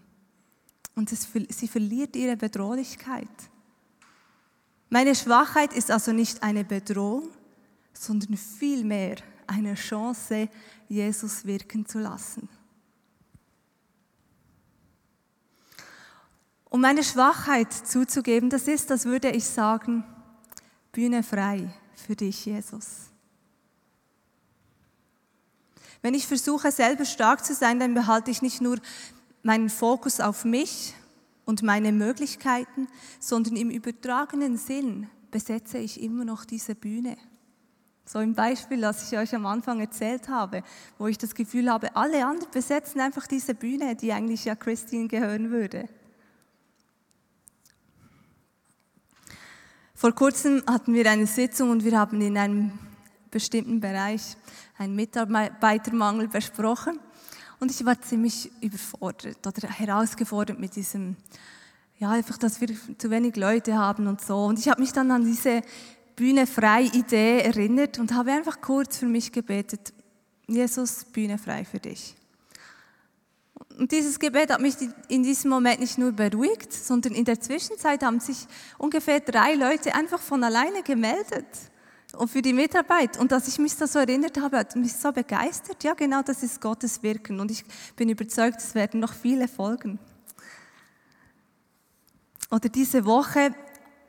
Und 0.95 1.11
es, 1.11 1.27
sie 1.49 1.67
verliert 1.67 2.15
ihre 2.15 2.37
Bedrohlichkeit. 2.37 3.27
Meine 4.93 5.15
Schwachheit 5.15 5.71
ist 5.71 5.89
also 5.89 6.11
nicht 6.11 6.43
eine 6.43 6.65
Bedrohung, 6.65 7.29
sondern 7.93 8.35
vielmehr 8.35 9.15
eine 9.47 9.75
Chance, 9.75 10.49
Jesus 10.89 11.45
wirken 11.45 11.85
zu 11.85 11.99
lassen. 11.99 12.49
Um 16.65 16.81
meine 16.81 17.05
Schwachheit 17.05 17.71
zuzugeben, 17.71 18.49
das 18.49 18.67
ist, 18.67 18.89
das 18.89 19.05
würde 19.05 19.29
ich 19.29 19.45
sagen, 19.45 20.03
Bühne 20.91 21.23
frei 21.23 21.73
für 21.95 22.17
dich, 22.17 22.45
Jesus. 22.45 23.11
Wenn 26.01 26.15
ich 26.15 26.27
versuche, 26.27 26.69
selber 26.69 27.05
stark 27.05 27.45
zu 27.45 27.53
sein, 27.53 27.79
dann 27.79 27.93
behalte 27.93 28.29
ich 28.29 28.41
nicht 28.41 28.59
nur 28.59 28.77
meinen 29.41 29.69
Fokus 29.69 30.19
auf 30.19 30.43
mich 30.43 30.93
und 31.51 31.63
meine 31.63 31.91
Möglichkeiten, 31.91 32.87
sondern 33.19 33.57
im 33.57 33.69
übertragenen 33.69 34.55
Sinn 34.55 35.09
besetze 35.31 35.79
ich 35.79 36.01
immer 36.01 36.23
noch 36.23 36.45
diese 36.45 36.75
Bühne. 36.75 37.17
So 38.05 38.19
im 38.19 38.35
Beispiel, 38.35 38.79
das 38.79 39.11
ich 39.11 39.19
euch 39.19 39.35
am 39.35 39.45
Anfang 39.45 39.81
erzählt 39.81 40.29
habe, 40.29 40.63
wo 40.97 41.07
ich 41.07 41.17
das 41.17 41.35
Gefühl 41.35 41.69
habe, 41.69 41.93
alle 41.97 42.25
anderen 42.25 42.49
besetzen 42.51 43.01
einfach 43.01 43.27
diese 43.27 43.53
Bühne, 43.53 43.97
die 43.97 44.13
eigentlich 44.13 44.45
ja 44.45 44.55
Christine 44.55 45.09
gehören 45.09 45.51
würde. 45.51 45.89
Vor 49.93 50.13
kurzem 50.13 50.63
hatten 50.65 50.93
wir 50.93 51.05
eine 51.11 51.27
Sitzung 51.27 51.69
und 51.69 51.83
wir 51.83 51.99
haben 51.99 52.21
in 52.21 52.37
einem 52.37 52.71
bestimmten 53.29 53.81
Bereich 53.81 54.37
einen 54.77 54.95
Mitarbeitermangel 54.95 56.29
besprochen. 56.29 56.97
Und 57.61 57.69
ich 57.69 57.85
war 57.85 58.01
ziemlich 58.01 58.51
überfordert 58.59 59.45
oder 59.45 59.69
herausgefordert 59.69 60.57
mit 60.57 60.75
diesem, 60.75 61.15
ja, 61.99 62.09
einfach, 62.09 62.39
dass 62.39 62.59
wir 62.59 62.69
zu 62.97 63.11
wenig 63.11 63.35
Leute 63.35 63.77
haben 63.77 64.07
und 64.07 64.19
so. 64.19 64.45
Und 64.45 64.57
ich 64.57 64.67
habe 64.67 64.81
mich 64.81 64.93
dann 64.93 65.11
an 65.11 65.23
diese 65.23 65.61
Bühne 66.15 66.47
frei 66.47 66.85
Idee 66.85 67.41
erinnert 67.41 67.99
und 67.99 68.15
habe 68.15 68.31
einfach 68.31 68.61
kurz 68.61 68.97
für 68.97 69.05
mich 69.05 69.31
gebetet, 69.31 69.93
Jesus, 70.47 71.05
Bühne 71.05 71.37
frei 71.37 71.63
für 71.63 71.79
dich. 71.79 72.15
Und 73.77 73.91
dieses 73.91 74.17
Gebet 74.17 74.51
hat 74.51 74.59
mich 74.59 74.73
in 75.07 75.21
diesem 75.21 75.51
Moment 75.51 75.81
nicht 75.81 75.99
nur 75.99 76.13
beruhigt, 76.13 76.73
sondern 76.73 77.13
in 77.13 77.25
der 77.25 77.39
Zwischenzeit 77.39 78.01
haben 78.01 78.19
sich 78.19 78.47
ungefähr 78.79 79.19
drei 79.19 79.53
Leute 79.53 79.93
einfach 79.93 80.19
von 80.19 80.43
alleine 80.43 80.81
gemeldet 80.81 81.45
und 82.17 82.29
für 82.29 82.41
die 82.41 82.53
Mitarbeit. 82.53 83.17
Und 83.17 83.31
dass 83.31 83.47
ich 83.47 83.57
mich 83.59 83.75
da 83.75 83.87
so 83.87 83.99
erinnert 83.99 84.39
habe, 84.39 84.57
hat 84.57 84.75
mich 84.75 84.93
so 84.93 85.11
begeistert. 85.11 85.83
Ja, 85.83 85.93
genau, 85.93 86.21
das 86.21 86.43
ist 86.43 86.61
Gottes 86.61 87.03
Wirken. 87.03 87.39
Und 87.39 87.51
ich 87.51 87.63
bin 87.95 88.09
überzeugt, 88.09 88.59
es 88.59 88.75
werden 88.75 88.99
noch 88.99 89.13
viele 89.13 89.47
folgen. 89.47 89.99
Oder 92.49 92.69
diese 92.69 93.05
Woche 93.05 93.55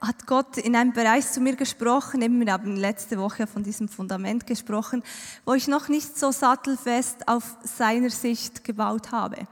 hat 0.00 0.26
Gott 0.26 0.58
in 0.58 0.74
einem 0.74 0.92
Bereich 0.92 1.30
zu 1.30 1.40
mir 1.40 1.54
gesprochen. 1.54 2.22
Eben, 2.22 2.44
wir 2.44 2.52
haben 2.52 2.76
letzte 2.76 3.18
Woche 3.18 3.46
von 3.46 3.62
diesem 3.62 3.88
Fundament 3.88 4.46
gesprochen, 4.46 5.04
wo 5.44 5.54
ich 5.54 5.68
noch 5.68 5.88
nicht 5.88 6.18
so 6.18 6.32
sattelfest 6.32 7.28
auf 7.28 7.56
seiner 7.62 8.10
Sicht 8.10 8.64
gebaut 8.64 9.12
habe. 9.12 9.46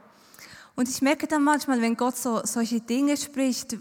Und 0.75 0.89
ich 0.89 1.01
merke 1.01 1.27
dann 1.27 1.43
manchmal, 1.43 1.81
wenn 1.81 1.95
Gott 1.95 2.17
so 2.17 2.41
solche 2.43 2.81
Dinge 2.81 3.15
spricht, 3.15 3.77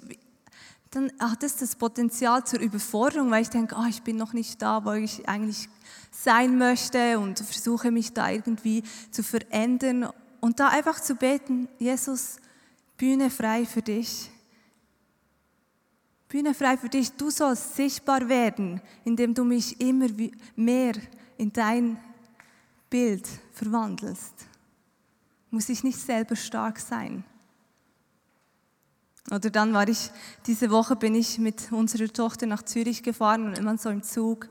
dann 0.90 1.12
hat 1.20 1.44
es 1.44 1.56
das 1.56 1.76
Potenzial 1.76 2.44
zur 2.44 2.60
Überforderung, 2.60 3.30
weil 3.30 3.42
ich 3.42 3.50
denke, 3.50 3.76
oh, 3.78 3.86
ich 3.88 4.02
bin 4.02 4.16
noch 4.16 4.32
nicht 4.32 4.60
da, 4.60 4.84
wo 4.84 4.92
ich 4.92 5.28
eigentlich 5.28 5.68
sein 6.10 6.58
möchte 6.58 7.18
und 7.18 7.38
versuche 7.38 7.92
mich 7.92 8.12
da 8.12 8.28
irgendwie 8.28 8.82
zu 9.12 9.22
verändern. 9.22 10.08
Und 10.40 10.58
da 10.58 10.68
einfach 10.68 10.98
zu 11.00 11.14
beten, 11.14 11.68
Jesus, 11.78 12.38
Bühne 12.96 13.30
frei 13.30 13.64
für 13.66 13.82
dich. 13.82 14.30
Bühne 16.28 16.54
frei 16.54 16.76
für 16.76 16.88
dich. 16.88 17.12
Du 17.12 17.30
sollst 17.30 17.76
sichtbar 17.76 18.28
werden, 18.28 18.80
indem 19.04 19.32
du 19.32 19.44
mich 19.44 19.80
immer 19.80 20.08
mehr 20.56 20.94
in 21.36 21.52
dein 21.52 21.98
Bild 22.88 23.28
verwandelst. 23.52 24.34
Muss 25.50 25.68
ich 25.68 25.84
nicht 25.84 25.98
selber 25.98 26.34
stark 26.34 26.80
sein. 26.80 27.24
Oder 29.28 29.50
dann 29.50 29.72
war 29.74 29.88
ich, 29.88 30.10
diese 30.46 30.70
Woche 30.70 30.96
bin 30.96 31.14
ich 31.14 31.38
mit 31.38 31.70
unserer 31.72 32.08
Tochter 32.08 32.46
nach 32.46 32.62
Zürich 32.62 33.02
gefahren 33.02 33.48
und 33.48 33.62
man 33.62 33.78
so 33.78 33.90
im 33.90 34.02
Zug 34.02 34.48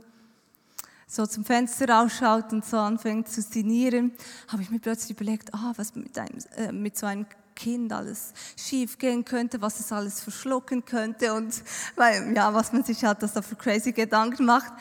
so 1.10 1.26
zum 1.26 1.44
Fenster 1.44 1.90
rausschaut 1.90 2.54
und 2.54 2.64
so 2.64 2.78
anfängt 2.78 3.28
zu 3.28 3.42
sinnieren, 3.42 4.12
habe 4.48 4.62
ich 4.62 4.70
mir 4.70 4.80
plötzlich 4.80 5.18
überlegt, 5.18 5.52
ah, 5.56 5.74
was 5.76 5.96
mit, 5.96 6.18
einem, 6.20 6.38
äh, 6.56 6.72
mit 6.72 6.96
so 6.96 7.08
einem 7.08 7.26
Kind 7.56 7.92
alles 7.92 8.32
schief 8.56 9.00
gehen 9.00 9.26
könnte, 9.26 9.60
was 9.60 9.80
es 9.80 9.92
alles 9.92 10.22
verschlucken 10.22 10.86
könnte 10.86 11.34
und 11.34 11.64
weil, 11.96 12.32
ja, 12.36 12.54
was 12.54 12.72
man 12.72 12.84
sich 12.84 13.04
halt 13.04 13.24
da 13.24 13.28
für 13.42 13.56
crazy 13.56 13.92
Gedanken 13.92 14.46
macht. 14.46 14.72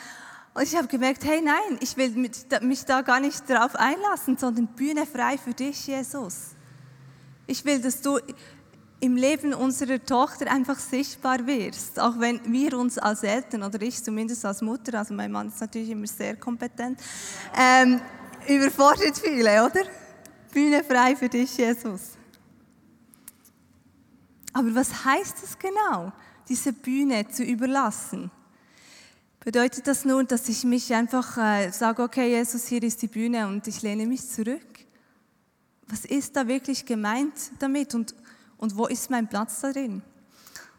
Und 0.53 0.63
ich 0.63 0.77
habe 0.77 0.87
gemerkt, 0.87 1.25
hey, 1.25 1.41
nein, 1.41 1.79
ich 1.81 1.97
will 1.97 2.11
mich 2.11 2.85
da 2.85 3.01
gar 3.01 3.21
nicht 3.21 3.49
darauf 3.49 3.75
einlassen, 3.75 4.37
sondern 4.37 4.67
Bühne 4.67 5.07
frei 5.07 5.39
für 5.39 5.55
dich, 5.55 5.87
Jesus. 5.87 6.51
Ich 7.47 7.65
will, 7.65 7.81
dass 7.81 8.03
du 8.03 8.19
im 9.01 9.17
Leben 9.17 9.55
unserer 9.55 10.05
Tochter 10.05 10.51
einfach 10.51 10.79
sichtbar 10.79 11.47
wirst, 11.47 12.01
auch 12.01 12.19
wenn 12.19 12.41
wir 12.53 12.77
uns 12.77 12.99
als 12.99 13.23
Eltern 13.23 13.63
oder 13.63 13.81
ich 13.83 14.03
zumindest 14.03 14.45
als 14.45 14.61
Mutter, 14.61 14.99
also 14.99 15.15
mein 15.15 15.31
Mann 15.31 15.49
ist 15.49 15.61
natürlich 15.61 15.91
immer 15.91 16.07
sehr 16.07 16.37
kompetent, 16.37 17.01
ähm, 17.57 18.01
überfordert 18.49 19.19
viele, 19.19 19.65
oder? 19.65 19.83
Bühne 20.53 20.83
frei 20.83 21.15
für 21.15 21.29
dich, 21.29 21.57
Jesus. 21.57 22.19
Aber 24.53 24.75
was 24.75 25.05
heißt 25.05 25.45
es 25.45 25.59
genau, 25.59 26.13
diese 26.49 26.73
Bühne 26.73 27.29
zu 27.29 27.45
überlassen? 27.45 28.31
Bedeutet 29.41 29.87
das 29.87 30.05
nun, 30.05 30.27
dass 30.27 30.49
ich 30.49 30.65
mich 30.65 30.93
einfach 30.93 31.37
äh, 31.37 31.71
sage, 31.71 32.03
okay, 32.03 32.31
Jesus, 32.31 32.67
hier 32.67 32.83
ist 32.83 33.01
die 33.01 33.07
Bühne 33.07 33.47
und 33.47 33.67
ich 33.69 33.83
lehne 33.83 34.07
mich 34.07 34.29
zurück? 34.29 34.61
Was 35.87 36.05
ist 36.05 36.35
da 36.37 36.49
wirklich 36.49 36.85
gemeint 36.85 37.35
damit? 37.61 37.95
Und 37.95 38.15
und 38.59 38.77
wo 38.77 38.87
ist 38.87 39.09
mein 39.09 39.29
Platz 39.29 39.61
darin? 39.61 40.03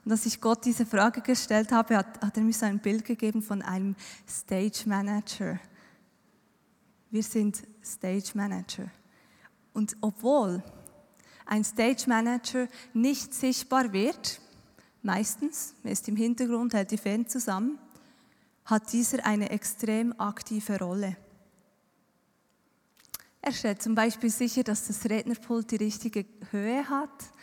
Und 0.05 0.11
als 0.11 0.25
ich 0.25 0.39
Gott 0.39 0.65
diese 0.65 0.85
Frage 0.85 1.21
gestellt 1.21 1.71
habe, 1.71 1.97
hat, 1.97 2.21
hat 2.21 2.37
er 2.37 2.43
mir 2.43 2.53
so 2.53 2.65
ein 2.65 2.79
Bild 2.79 3.05
gegeben 3.05 3.41
von 3.41 3.61
einem 3.61 3.95
Stage 4.27 4.83
Manager. 4.85 5.59
Wir 7.09 7.23
sind 7.23 7.63
Stage 7.83 8.31
Manager. 8.33 8.89
Und 9.73 9.97
obwohl 10.01 10.63
ein 11.45 11.63
Stage 11.63 12.03
Manager 12.07 12.67
nicht 12.93 13.33
sichtbar 13.33 13.91
wird, 13.91 14.39
meistens, 15.01 15.73
er 15.83 15.91
ist 15.91 16.07
im 16.07 16.15
Hintergrund, 16.15 16.73
hält 16.73 16.91
die 16.91 16.97
Fäden 16.97 17.27
zusammen, 17.27 17.79
hat 18.65 18.91
dieser 18.93 19.25
eine 19.25 19.49
extrem 19.49 20.13
aktive 20.19 20.79
Rolle. 20.79 21.17
Er 23.41 23.51
stellt 23.51 23.81
zum 23.81 23.95
Beispiel 23.95 24.29
sicher, 24.29 24.63
dass 24.63 24.87
das 24.87 25.05
Rednerpult 25.05 25.71
die 25.71 25.77
richtige 25.77 26.25
Höhe 26.51 26.87
hat, 26.89 27.33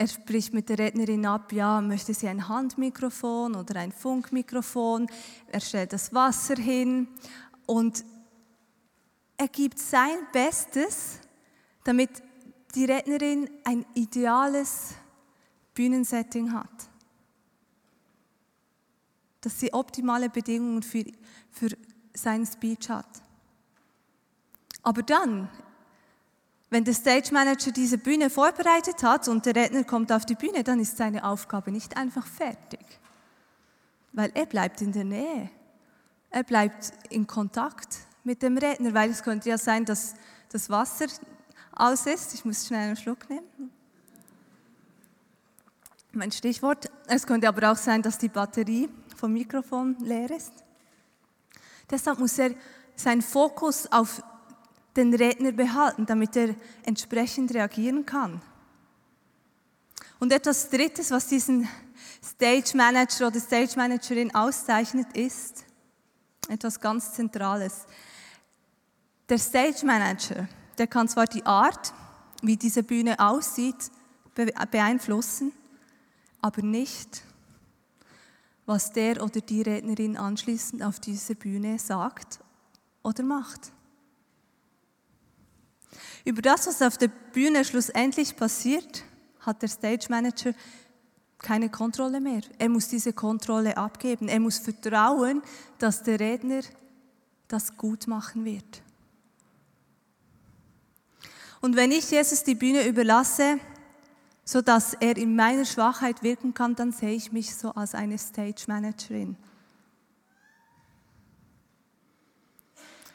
er 0.00 0.08
spricht 0.08 0.54
mit 0.54 0.70
der 0.70 0.78
Rednerin 0.78 1.26
ab, 1.26 1.52
ja, 1.52 1.78
möchte 1.82 2.14
sie 2.14 2.26
ein 2.26 2.48
Handmikrofon 2.48 3.54
oder 3.54 3.80
ein 3.80 3.92
Funkmikrofon. 3.92 5.06
Er 5.48 5.60
stellt 5.60 5.92
das 5.92 6.14
Wasser 6.14 6.54
hin 6.54 7.06
und 7.66 8.02
er 9.36 9.48
gibt 9.48 9.78
sein 9.78 10.26
Bestes, 10.32 11.18
damit 11.84 12.08
die 12.74 12.86
Rednerin 12.86 13.50
ein 13.62 13.84
ideales 13.92 14.94
Bühnensetting 15.74 16.50
hat. 16.54 16.88
Dass 19.42 19.60
sie 19.60 19.70
optimale 19.74 20.30
Bedingungen 20.30 20.82
für, 20.82 21.04
für 21.50 21.76
seinen 22.14 22.46
Speech 22.46 22.88
hat. 22.88 23.20
Aber 24.82 25.02
dann 25.02 25.50
wenn 26.70 26.84
der 26.84 26.94
Stage 26.94 27.32
Manager 27.32 27.72
diese 27.72 27.98
Bühne 27.98 28.30
vorbereitet 28.30 29.02
hat 29.02 29.26
und 29.26 29.44
der 29.44 29.56
Redner 29.56 29.82
kommt 29.82 30.12
auf 30.12 30.24
die 30.24 30.36
Bühne, 30.36 30.62
dann 30.62 30.78
ist 30.78 30.96
seine 30.96 31.24
Aufgabe 31.24 31.72
nicht 31.72 31.96
einfach 31.96 32.24
fertig. 32.24 32.84
Weil 34.12 34.30
er 34.34 34.46
bleibt 34.46 34.80
in 34.80 34.92
der 34.92 35.04
Nähe. 35.04 35.50
Er 36.30 36.44
bleibt 36.44 36.92
in 37.10 37.26
Kontakt 37.26 37.98
mit 38.22 38.42
dem 38.42 38.56
Redner, 38.56 38.94
weil 38.94 39.10
es 39.10 39.24
könnte 39.24 39.48
ja 39.48 39.58
sein, 39.58 39.84
dass 39.84 40.14
das 40.50 40.70
Wasser 40.70 41.06
aus 41.72 42.06
ist. 42.06 42.34
Ich 42.34 42.44
muss 42.44 42.66
schnell 42.66 42.88
einen 42.88 42.96
Schluck 42.96 43.28
nehmen. 43.28 43.72
Mein 46.12 46.30
Stichwort. 46.30 46.90
Es 47.08 47.26
könnte 47.26 47.48
aber 47.48 47.72
auch 47.72 47.76
sein, 47.76 48.02
dass 48.02 48.18
die 48.18 48.28
Batterie 48.28 48.88
vom 49.16 49.32
Mikrofon 49.32 49.96
leer 50.00 50.30
ist. 50.30 50.52
Deshalb 51.90 52.20
muss 52.20 52.38
er 52.38 52.52
seinen 52.94 53.22
Fokus 53.22 53.90
auf 53.90 54.22
den 54.96 55.14
Redner 55.14 55.52
behalten, 55.52 56.06
damit 56.06 56.36
er 56.36 56.54
entsprechend 56.84 57.54
reagieren 57.54 58.04
kann. 58.04 58.42
Und 60.18 60.32
etwas 60.32 60.68
Drittes, 60.68 61.10
was 61.10 61.28
diesen 61.28 61.68
Stage 62.22 62.76
Manager 62.76 63.28
oder 63.28 63.40
Stage 63.40 63.72
Managerin 63.76 64.34
auszeichnet, 64.34 65.16
ist 65.16 65.64
etwas 66.48 66.78
ganz 66.80 67.12
Zentrales. 67.12 67.86
Der 69.28 69.38
Stage 69.38 69.86
Manager, 69.86 70.48
der 70.76 70.86
kann 70.86 71.08
zwar 71.08 71.26
die 71.26 71.46
Art, 71.46 71.94
wie 72.42 72.56
diese 72.56 72.82
Bühne 72.82 73.18
aussieht, 73.18 73.90
beeinflussen, 74.70 75.52
aber 76.40 76.62
nicht, 76.62 77.22
was 78.66 78.92
der 78.92 79.22
oder 79.22 79.40
die 79.40 79.62
Rednerin 79.62 80.16
anschließend 80.16 80.82
auf 80.82 81.00
dieser 81.00 81.34
Bühne 81.34 81.78
sagt 81.78 82.40
oder 83.02 83.22
macht. 83.22 83.72
Über 86.24 86.42
das, 86.42 86.66
was 86.66 86.82
auf 86.82 86.98
der 86.98 87.08
Bühne 87.08 87.64
schlussendlich 87.64 88.36
passiert, 88.36 89.04
hat 89.40 89.62
der 89.62 89.68
Stage 89.68 90.06
Manager 90.08 90.52
keine 91.38 91.70
Kontrolle 91.70 92.20
mehr. 92.20 92.42
Er 92.58 92.68
muss 92.68 92.88
diese 92.88 93.12
Kontrolle 93.12 93.76
abgeben. 93.76 94.28
Er 94.28 94.40
muss 94.40 94.58
vertrauen, 94.58 95.42
dass 95.78 96.02
der 96.02 96.20
Redner 96.20 96.60
das 97.48 97.76
gut 97.76 98.06
machen 98.06 98.44
wird. 98.44 98.82
Und 101.60 101.76
wenn 101.76 101.92
ich 101.92 102.10
Jesus 102.10 102.44
die 102.44 102.54
Bühne 102.54 102.86
überlasse, 102.86 103.58
so 104.44 104.60
dass 104.60 104.94
er 104.94 105.16
in 105.16 105.36
meiner 105.36 105.64
Schwachheit 105.64 106.22
wirken 106.22 106.54
kann, 106.54 106.74
dann 106.74 106.92
sehe 106.92 107.14
ich 107.14 107.32
mich 107.32 107.54
so 107.54 107.70
als 107.72 107.94
eine 107.94 108.18
Stage 108.18 108.64
Managerin. 108.66 109.36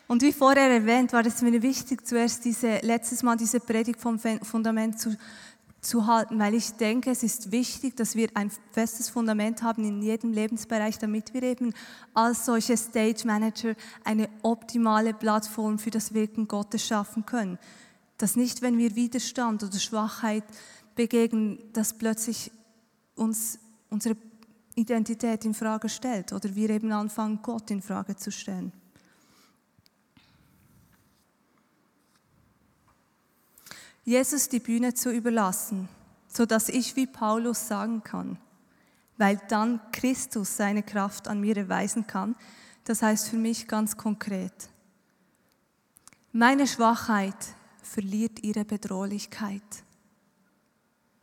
Und 0.07 0.21
wie 0.21 0.33
vorher 0.33 0.69
erwähnt, 0.69 1.13
war 1.13 1.25
es 1.25 1.41
mir 1.41 1.61
wichtig, 1.61 2.05
zuerst 2.05 2.45
diese, 2.45 2.77
letztes 2.83 3.23
Mal 3.23 3.37
diese 3.37 3.59
Predigt 3.59 3.99
vom 3.99 4.19
Fundament 4.19 4.99
zu, 4.99 5.17
zu 5.81 6.05
halten, 6.05 6.37
weil 6.37 6.53
ich 6.53 6.73
denke, 6.73 7.09
es 7.11 7.23
ist 7.23 7.51
wichtig, 7.51 7.95
dass 7.95 8.15
wir 8.15 8.29
ein 8.35 8.51
festes 8.71 9.09
Fundament 9.09 9.63
haben 9.63 9.83
in 9.83 10.01
jedem 10.01 10.31
Lebensbereich, 10.31 10.99
damit 10.99 11.33
wir 11.33 11.43
eben 11.43 11.73
als 12.13 12.45
solche 12.45 12.77
Stage 12.77 13.25
Manager 13.25 13.75
eine 14.03 14.29
optimale 14.43 15.13
Plattform 15.13 15.79
für 15.79 15.91
das 15.91 16.13
Wirken 16.13 16.47
Gottes 16.47 16.85
schaffen 16.85 17.25
können. 17.25 17.57
Dass 18.17 18.35
nicht, 18.35 18.61
wenn 18.61 18.77
wir 18.77 18.95
Widerstand 18.95 19.63
oder 19.63 19.79
Schwachheit 19.79 20.43
begegnen, 20.95 21.59
dass 21.73 21.93
plötzlich 21.93 22.51
uns 23.15 23.59
unsere 23.89 24.15
Identität 24.75 25.45
in 25.45 25.53
Frage 25.53 25.89
stellt 25.89 26.31
oder 26.31 26.53
wir 26.53 26.69
eben 26.69 26.91
anfangen, 26.91 27.39
Gott 27.41 27.71
in 27.71 27.81
Frage 27.81 28.15
zu 28.15 28.31
stellen. 28.31 28.71
Jesus 34.05 34.49
die 34.49 34.59
Bühne 34.59 34.93
zu 34.93 35.11
überlassen, 35.11 35.89
so 36.27 36.45
dass 36.45 36.69
ich 36.69 36.95
wie 36.95 37.07
Paulus 37.07 37.67
sagen 37.67 38.03
kann, 38.03 38.37
weil 39.17 39.41
dann 39.49 39.81
Christus 39.91 40.55
seine 40.55 40.83
Kraft 40.83 41.27
an 41.27 41.41
mir 41.41 41.57
erweisen 41.57 42.05
kann. 42.05 42.35
Das 42.83 43.01
heißt 43.01 43.29
für 43.29 43.37
mich 43.37 43.67
ganz 43.67 43.97
konkret, 43.97 44.53
meine 46.31 46.67
Schwachheit 46.67 47.35
verliert 47.81 48.43
ihre 48.43 48.63
Bedrohlichkeit, 48.63 49.63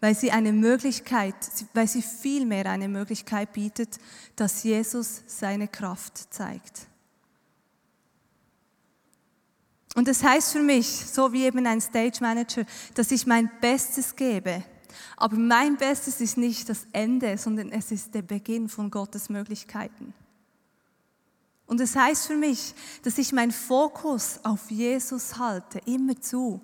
weil 0.01 0.17
sie 0.17 0.33
eine 0.33 0.53
Möglichkeit, 0.53 1.37
weil 1.75 1.87
sie 1.87 2.03
vielmehr 2.03 2.67
eine 2.67 2.89
Möglichkeit 2.89 3.53
bietet, 3.53 3.99
dass 4.35 4.65
Jesus 4.65 5.23
seine 5.27 5.69
Kraft 5.69 6.33
zeigt. 6.35 6.89
Und 9.95 10.09
das 10.09 10.23
heißt 10.23 10.53
für 10.53 10.63
mich, 10.63 10.87
so 10.87 11.33
wie 11.33 11.45
eben 11.45 11.67
ein 11.67 11.81
Stage 11.81 12.19
Manager, 12.21 12.65
dass 12.95 13.11
ich 13.11 13.27
mein 13.27 13.51
Bestes 13.61 14.17
gebe. 14.17 14.65
Aber 15.17 15.37
mein 15.37 15.77
Bestes 15.77 16.21
ist 16.21 16.37
nicht 16.37 16.69
das 16.69 16.87
Ende, 16.93 17.37
sondern 17.37 17.71
es 17.71 17.93
ist 17.93 18.15
der 18.15 18.23
Beginn 18.23 18.69
von 18.69 18.91
Gottes 18.91 19.29
Möglichkeiten. 19.29 20.15
Und 21.67 21.81
es 21.81 21.93
das 21.93 22.03
heißt 22.03 22.27
für 22.27 22.37
mich, 22.37 22.75
dass 23.03 23.19
ich 23.19 23.33
meinen 23.33 23.53
Fokus 23.53 24.41
auf 24.43 24.71
Jesus 24.71 25.39
halte, 25.39 25.79
immer 25.87 26.21
zu, 26.21 26.61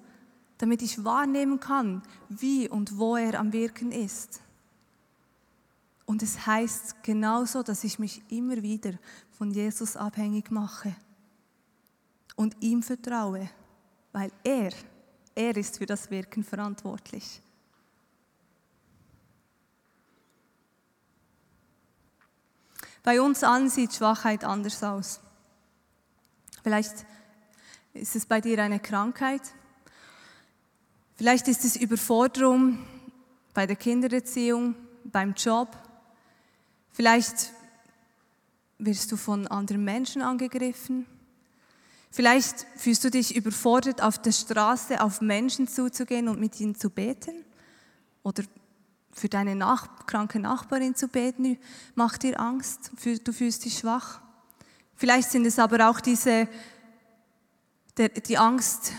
damit 0.58 0.82
ich 0.82 1.04
wahrnehmen 1.04 1.60
kann, 1.60 2.02
wie 2.28 2.68
und 2.68 2.98
wo 2.98 3.16
er 3.16 3.38
am 3.38 3.52
Wirken 3.52 3.92
ist. 3.92 4.40
Und 6.04 6.22
es 6.22 6.46
heißt 6.46 7.02
genauso, 7.02 7.62
dass 7.62 7.84
ich 7.84 7.98
mich 7.98 8.22
immer 8.30 8.62
wieder 8.62 8.92
von 9.30 9.50
Jesus 9.50 9.96
abhängig 9.96 10.50
mache 10.50 10.96
und 12.38 12.56
ihm 12.60 12.84
vertraue, 12.84 13.50
weil 14.12 14.30
er, 14.44 14.70
er 15.34 15.56
ist 15.56 15.78
für 15.78 15.86
das 15.86 16.08
Wirken 16.08 16.44
verantwortlich. 16.44 17.42
Bei 23.02 23.20
uns 23.20 23.42
allen 23.42 23.68
sieht 23.68 23.92
Schwachheit 23.92 24.44
anders 24.44 24.84
aus. 24.84 25.20
Vielleicht 26.62 27.04
ist 27.92 28.14
es 28.14 28.24
bei 28.24 28.40
dir 28.40 28.62
eine 28.62 28.78
Krankheit. 28.78 29.42
Vielleicht 31.16 31.48
ist 31.48 31.64
es 31.64 31.74
Überforderung 31.74 32.78
bei 33.52 33.66
der 33.66 33.76
Kindererziehung, 33.76 34.76
beim 35.02 35.34
Job. 35.34 35.76
Vielleicht 36.92 37.52
wirst 38.78 39.10
du 39.10 39.16
von 39.16 39.48
anderen 39.48 39.82
Menschen 39.82 40.22
angegriffen. 40.22 41.17
Vielleicht 42.10 42.66
fühlst 42.76 43.04
du 43.04 43.10
dich 43.10 43.36
überfordert, 43.36 44.02
auf 44.02 44.18
der 44.18 44.32
Straße 44.32 45.00
auf 45.02 45.20
Menschen 45.20 45.68
zuzugehen 45.68 46.28
und 46.28 46.40
mit 46.40 46.58
ihnen 46.58 46.74
zu 46.74 46.90
beten. 46.90 47.44
Oder 48.22 48.44
für 49.12 49.28
deine 49.28 49.54
nach 49.54 50.06
kranke 50.06 50.38
Nachbarin 50.38 50.94
zu 50.94 51.08
beten, 51.08 51.58
macht 51.94 52.22
dir 52.22 52.40
Angst, 52.40 52.92
du 53.24 53.32
fühlst 53.32 53.64
dich 53.64 53.78
schwach. 53.78 54.20
Vielleicht 54.94 55.30
sind 55.30 55.46
es 55.46 55.58
aber 55.58 55.88
auch 55.88 56.00
diese, 56.00 56.48
der, 57.96 58.08
die 58.08 58.38
Angst, 58.38 58.92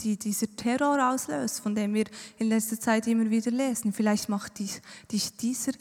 die 0.00 0.16
dieser 0.16 0.54
Terror 0.56 1.10
auslöst, 1.10 1.60
von 1.60 1.74
dem 1.74 1.94
wir 1.94 2.04
in 2.38 2.48
letzter 2.48 2.78
Zeit 2.78 3.06
immer 3.06 3.30
wieder 3.30 3.50
lesen. 3.50 3.92
Vielleicht 3.92 4.28
macht 4.28 4.58
dich, 4.58 4.82
dich 5.10 5.36
dieser 5.36 5.72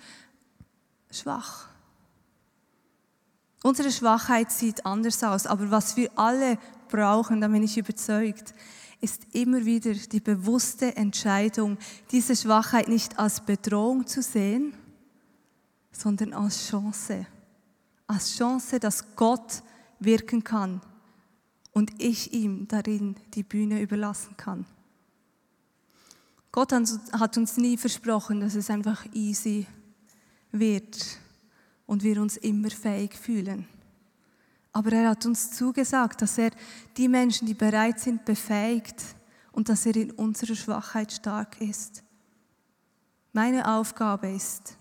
schwach. 1.09 1.70
Unsere 3.63 3.91
Schwachheit 3.91 4.51
sieht 4.51 4.85
anders 4.85 5.23
aus, 5.23 5.45
aber 5.45 5.69
was 5.69 5.95
wir 5.95 6.09
alle 6.17 6.57
brauchen, 6.89 7.41
da 7.41 7.47
bin 7.47 7.63
ich 7.63 7.77
überzeugt, 7.77 8.53
ist 9.01 9.27
immer 9.33 9.65
wieder 9.65 9.93
die 9.93 10.19
bewusste 10.19 10.95
Entscheidung, 10.95 11.77
diese 12.11 12.35
Schwachheit 12.35 12.87
nicht 12.87 13.19
als 13.19 13.41
Bedrohung 13.41 14.07
zu 14.07 14.21
sehen, 14.21 14.73
sondern 15.91 16.33
als 16.33 16.69
Chance. 16.69 17.25
Als 18.07 18.35
Chance, 18.37 18.79
dass 18.79 19.15
Gott 19.15 19.63
wirken 19.99 20.43
kann 20.43 20.81
und 21.71 22.01
ich 22.01 22.33
ihm 22.33 22.67
darin 22.67 23.15
die 23.33 23.43
Bühne 23.43 23.81
überlassen 23.81 24.35
kann. 24.37 24.65
Gott 26.51 26.73
hat 26.73 27.37
uns 27.37 27.57
nie 27.57 27.77
versprochen, 27.77 28.41
dass 28.41 28.55
es 28.55 28.69
einfach 28.69 29.05
easy 29.13 29.65
wird 30.51 30.97
und 31.91 32.03
wir 32.03 32.21
uns 32.21 32.37
immer 32.37 32.69
fähig 32.69 33.13
fühlen. 33.13 33.67
Aber 34.71 34.93
er 34.93 35.09
hat 35.09 35.25
uns 35.25 35.51
zugesagt, 35.51 36.21
dass 36.21 36.37
er 36.37 36.51
die 36.95 37.09
Menschen, 37.09 37.45
die 37.47 37.53
bereit 37.53 37.99
sind, 37.99 38.23
befähigt 38.23 39.03
und 39.51 39.67
dass 39.67 39.85
er 39.85 39.97
in 39.97 40.11
unserer 40.11 40.55
Schwachheit 40.55 41.11
stark 41.11 41.59
ist. 41.59 42.01
Meine 43.33 43.69
Aufgabe 43.75 44.29
ist, 44.29 44.77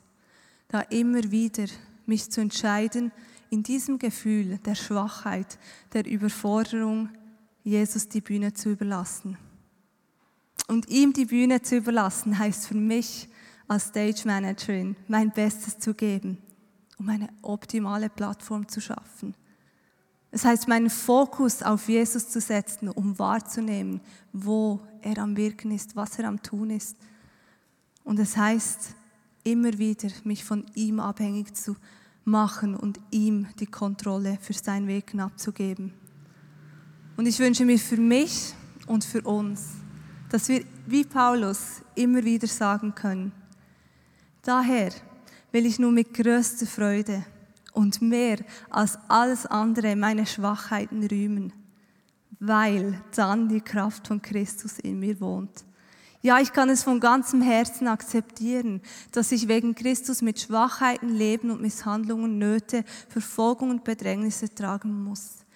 da 0.69 0.83
immer 0.83 1.33
wieder 1.33 1.65
mich 2.07 2.31
zu 2.31 2.43
entscheiden, 2.43 3.11
in 3.51 3.65
diesem 3.65 3.99
Gefühl 3.99 4.59
der 4.59 4.77
Schwachheit, 4.77 5.59
der 5.93 6.07
Überforderung, 6.07 7.09
Jesus 7.65 8.09
die 8.09 8.21
Bühne 8.21 8.55
zu 8.55 8.71
überlassen. 8.71 9.37
Und 10.69 10.89
ihm 10.89 11.13
die 11.13 11.25
Bühne 11.25 11.61
zu 11.61 11.75
überlassen, 11.79 12.39
heißt 12.39 12.69
für 12.69 12.77
mich 12.77 13.29
als 13.67 13.89
Stage 13.89 14.23
Managerin 14.27 14.95
mein 15.09 15.33
Bestes 15.33 15.77
zu 15.77 15.93
geben, 15.93 16.39
um 17.01 17.09
eine 17.09 17.31
optimale 17.41 18.11
Plattform 18.11 18.69
zu 18.69 18.79
schaffen. 18.81 19.35
Es 20.31 20.45
heißt, 20.45 20.69
meinen 20.69 20.91
Fokus 20.91 21.63
auf 21.63 21.89
Jesus 21.89 22.29
zu 22.29 22.41
setzen, 22.41 22.91
um 22.91 23.19
wahrzunehmen, 23.19 24.03
wo 24.35 24.81
er 25.01 25.19
am 25.19 25.35
Wirken 25.35 25.73
ist, 25.73 25.97
was 25.97 26.19
er 26.19 26.29
am 26.29 26.43
Tun 26.43 26.69
ist. 26.69 26.99
Und 28.05 28.19
es 28.19 28.37
heißt, 28.37 28.95
immer 29.45 29.79
wieder 29.79 30.11
mich 30.25 30.45
von 30.45 30.67
ihm 30.75 31.01
abhängig 31.01 31.57
zu 31.57 31.75
machen 32.25 32.77
und 32.77 33.01
ihm 33.11 33.47
die 33.59 33.67
Kontrolle 33.67 34.39
für 34.43 34.53
sein 34.53 34.87
Wirken 34.87 35.21
abzugeben. 35.21 35.95
Und 37.17 37.27
ich 37.27 37.39
wünsche 37.39 37.65
mir 37.65 37.79
für 37.79 37.97
mich 37.97 38.55
und 38.87 39.05
für 39.05 39.23
uns, 39.23 39.71
dass 40.29 40.49
wir 40.49 40.65
wie 40.87 41.05
Paulus 41.05 41.83
immer 41.95 42.23
wieder 42.23 42.47
sagen 42.47 42.95
können, 42.95 43.33
daher 44.43 44.93
will 45.53 45.67
ich 45.67 45.79
nur 45.79 45.93
mit 45.93 46.15
größter 46.15 46.67
Freude 46.67 47.25
und 47.73 48.03
mehr 48.03 48.39
als 48.69 48.99
alles 49.09 49.47
andere 49.47 49.97
meine 49.97 50.27
Schwachheiten 50.27 51.05
rühmen, 51.05 51.53
weil 52.39 53.01
dann 53.15 53.49
die 53.49 53.61
Kraft 53.61 54.09
von 54.09 54.21
Christus 54.21 54.79
in 54.79 55.01
mir 55.01 55.21
wohnt. 55.21 55.65
Ja, 56.23 56.39
ich 56.39 56.53
kann 56.53 56.69
es 56.69 56.83
von 56.83 57.01
ganzem 57.01 57.41
Herzen 57.41 57.89
akzeptieren, 57.89 58.83
dass 59.13 59.33
ich 59.33 59.49
wegen 59.49 59.75
Christus 59.75 60.21
mit 60.21 60.39
Schwachheiten, 60.39 61.09
Leben 61.09 61.51
und 61.51 61.63
Misshandlungen, 61.63 62.37
Nöte, 62.37 62.85
Verfolgung 63.09 63.71
und 63.71 63.85
Bedrängnisse 63.85 64.55
tragen 64.55 65.03
muss. 65.03 65.47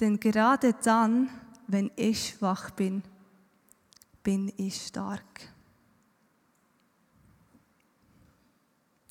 Denn 0.00 0.18
gerade 0.18 0.74
dann, 0.82 1.28
wenn 1.66 1.90
ich 1.96 2.30
schwach 2.30 2.70
bin, 2.70 3.02
bin 4.22 4.50
ich 4.56 4.86
stark. 4.86 5.52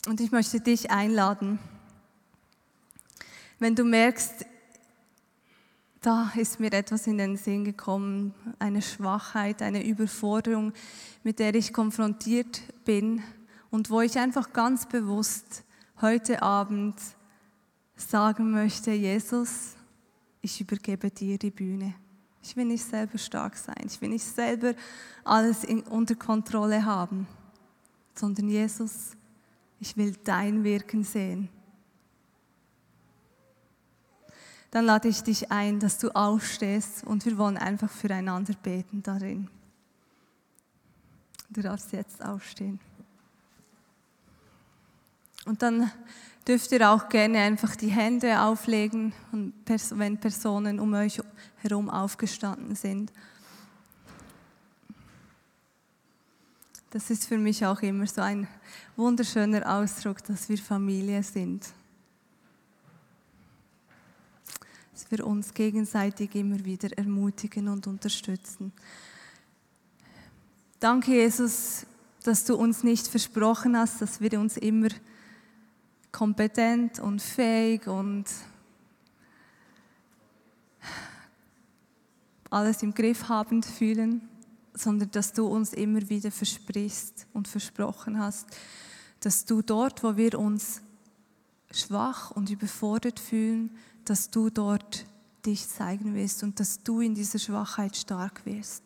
Und 0.08 0.22
ich 0.22 0.32
möchte 0.32 0.62
dich 0.62 0.90
einladen, 0.90 1.60
wenn 3.60 3.76
du 3.76 3.84
merkst, 3.84 4.46
da 6.00 6.32
ist 6.34 6.62
mir 6.62 6.72
etwas 6.72 7.08
in 7.08 7.18
den 7.18 7.36
Sinn 7.36 7.66
gekommen, 7.66 8.34
eine 8.58 8.82
Schwachheit, 8.82 9.62
eine 9.62 9.86
Überforderung, 9.86 10.72
mit 11.24 11.40
der 11.40 11.54
ich 11.56 11.74
konfrontiert 11.74 12.62
bin 12.86 13.22
und 13.70 13.90
wo 13.90 14.00
ich 14.00 14.18
einfach 14.18 14.54
ganz 14.54 14.88
bewusst 14.88 15.66
heute 16.00 16.42
Abend 16.42 16.96
sagen 17.98 18.52
möchte, 18.52 18.92
Jesus, 18.92 19.76
ich 20.40 20.62
übergebe 20.62 21.12
dir 21.12 21.38
die 21.38 21.52
Bühne. 21.52 21.96
Ich 22.42 22.56
will 22.56 22.64
nicht 22.64 22.86
selber 22.86 23.18
stark 23.18 23.58
sein, 23.58 23.84
ich 23.86 24.00
will 24.00 24.10
nicht 24.10 24.24
selber 24.24 24.74
alles 25.26 25.66
in, 25.66 25.82
unter 25.82 26.16
Kontrolle 26.16 26.86
haben, 26.86 27.28
sondern 28.16 28.48
Jesus, 28.48 29.17
ich 29.80 29.96
will 29.98 30.16
dein 30.24 30.64
Wirken 30.64 31.04
sehen. 31.04 31.50
dann 34.72 34.86
lade 34.86 35.08
ich 35.08 35.24
dich 35.24 35.52
ein, 35.52 35.80
dass 35.80 35.98
du 35.98 36.10
aufstehst 36.10 37.04
und 37.04 37.26
wir 37.26 37.38
wollen 37.38 37.58
einfach 37.58 37.90
füreinander 37.90 38.54
beten 38.62 39.02
darin. 39.02 39.50
Du 41.50 41.62
darfst 41.62 41.94
jetzt 41.94 42.24
aufstehen. 42.24 42.80
Und 45.46 45.62
dann 45.62 45.90
dürft 46.46 46.72
ihr 46.74 46.92
auch 46.92 47.08
gerne 47.08 47.40
einfach 47.40 47.76
die 47.76 47.88
Hände 47.88 48.42
auflegen, 48.42 49.14
wenn 49.32 50.20
Personen 50.20 50.80
um 50.80 50.94
euch 50.94 51.22
herum 51.56 51.90
aufgestanden 51.90 52.76
sind. 52.76 53.14
Das 56.98 57.12
ist 57.12 57.28
für 57.28 57.38
mich 57.38 57.64
auch 57.64 57.80
immer 57.84 58.08
so 58.08 58.22
ein 58.22 58.48
wunderschöner 58.96 59.72
Ausdruck, 59.72 60.24
dass 60.24 60.50
wir 60.50 60.58
Familie 60.58 61.22
sind. 61.22 61.64
dass 64.94 65.12
wir 65.12 65.28
uns 65.28 65.54
gegenseitig 65.54 66.34
immer 66.34 66.66
wieder 66.66 66.98
ermutigen 66.98 67.68
und 67.68 67.86
unterstützen. 67.86 68.74
Danke, 70.80 71.12
Jesus, 71.12 71.86
dass 72.24 72.46
du 72.46 72.56
uns 72.56 72.84
nicht 72.84 73.08
versprochen 73.08 73.78
hast, 73.78 74.02
dass 74.02 74.20
wir 74.20 74.40
uns 74.40 74.58
immer 74.58 74.90
kompetent 76.12 76.98
und 76.98 77.22
fähig 77.22 77.86
und 77.86 78.26
alles 82.50 82.82
im 82.82 82.92
Griff 82.92 83.30
habend 83.30 83.68
fühlen, 83.68 84.28
sondern 84.78 85.12
dass 85.12 85.34
du 85.34 85.48
uns 85.48 85.74
immer 85.74 86.10
wieder 86.10 86.32
versprichst 86.32 87.28
und 87.34 87.48
versprochen 87.48 88.20
hast, 88.20 88.48
dass 89.20 89.46
du 89.46 89.62
dort, 89.62 90.04
wo 90.04 90.18
wir 90.18 90.38
uns 90.40 90.82
schwach 91.72 92.32
und 92.32 92.50
überfordert 92.50 93.20
fühlen, 93.20 93.72
dass 94.06 94.30
du 94.30 94.50
dort 94.50 95.06
dich 95.46 95.68
zeigen 95.68 96.16
wirst 96.16 96.44
und 96.44 96.60
dass 96.60 96.84
du 96.84 97.02
in 97.02 97.16
dieser 97.16 97.40
Schwachheit 97.40 97.96
stark 97.96 98.46
wirst. 98.46 98.84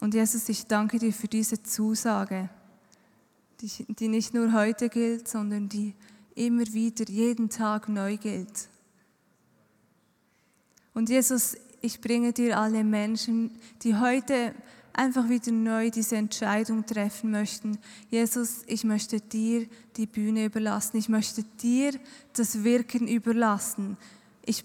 Und 0.00 0.14
Jesus, 0.14 0.48
ich 0.48 0.66
danke 0.66 0.98
dir 0.98 1.12
für 1.12 1.28
diese 1.28 1.62
Zusage, 1.62 2.48
die 3.60 4.08
nicht 4.08 4.32
nur 4.32 4.52
heute 4.52 4.88
gilt, 4.88 5.28
sondern 5.28 5.68
die 5.68 5.94
immer 6.34 6.66
wieder, 6.72 7.04
jeden 7.08 7.50
Tag 7.50 7.88
neu 7.88 8.16
gilt. 8.16 8.68
Und 10.94 11.10
Jesus, 11.10 11.56
ich 11.80 12.00
bringe 12.00 12.32
dir 12.32 12.58
alle 12.58 12.84
Menschen, 12.84 13.50
die 13.82 13.96
heute 13.96 14.54
einfach 14.92 15.28
wieder 15.28 15.52
neu 15.52 15.90
diese 15.90 16.16
Entscheidung 16.16 16.84
treffen 16.84 17.30
möchten. 17.30 17.78
Jesus, 18.10 18.62
ich 18.66 18.84
möchte 18.84 19.20
dir 19.20 19.66
die 19.96 20.06
Bühne 20.06 20.44
überlassen. 20.44 20.96
Ich 20.96 21.08
möchte 21.08 21.44
dir 21.62 21.92
das 22.34 22.64
Wirken 22.64 23.08
überlassen. 23.08 23.96
Ich, 24.44 24.64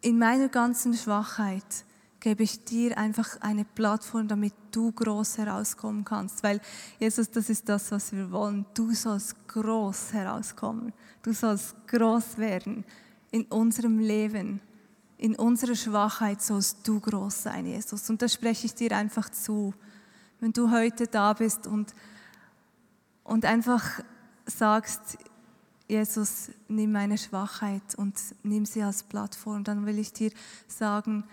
in 0.00 0.18
meiner 0.18 0.48
ganzen 0.48 0.94
Schwachheit 0.94 1.84
gebe 2.20 2.42
ich 2.42 2.64
dir 2.64 2.98
einfach 2.98 3.40
eine 3.40 3.64
Plattform, 3.64 4.28
damit 4.28 4.54
du 4.72 4.92
groß 4.92 5.38
herauskommen 5.38 6.04
kannst. 6.04 6.42
Weil 6.42 6.60
Jesus, 6.98 7.30
das 7.30 7.48
ist 7.48 7.68
das, 7.68 7.90
was 7.90 8.12
wir 8.12 8.30
wollen. 8.30 8.66
Du 8.74 8.92
sollst 8.92 9.36
groß 9.48 10.12
herauskommen. 10.12 10.92
Du 11.22 11.32
sollst 11.32 11.74
groß 11.86 12.38
werden 12.38 12.84
in 13.30 13.44
unserem 13.44 13.98
Leben. 13.98 14.60
In 15.20 15.36
unserer 15.36 15.74
Schwachheit 15.74 16.40
sollst 16.40 16.88
du 16.88 16.98
groß 16.98 17.42
sein, 17.42 17.66
Jesus. 17.66 18.08
Und 18.08 18.22
das 18.22 18.32
spreche 18.32 18.64
ich 18.64 18.74
dir 18.74 18.96
einfach 18.96 19.28
zu. 19.28 19.74
Wenn 20.38 20.54
du 20.54 20.70
heute 20.70 21.08
da 21.08 21.34
bist 21.34 21.66
und, 21.66 21.94
und 23.22 23.44
einfach 23.44 23.84
sagst, 24.46 25.18
Jesus, 25.88 26.52
nimm 26.68 26.92
meine 26.92 27.18
Schwachheit 27.18 27.94
und 27.96 28.18
nimm 28.42 28.64
sie 28.64 28.82
als 28.82 29.02
Plattform, 29.02 29.62
dann 29.62 29.84
will 29.84 29.98
ich 29.98 30.14
dir 30.14 30.32
sagen, 30.66 31.24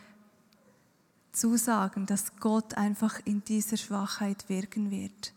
zusagen, 1.31 2.05
dass 2.05 2.35
Gott 2.41 2.73
einfach 2.73 3.21
in 3.23 3.41
dieser 3.45 3.77
Schwachheit 3.77 4.49
wirken 4.49 4.91
wird. 4.91 5.33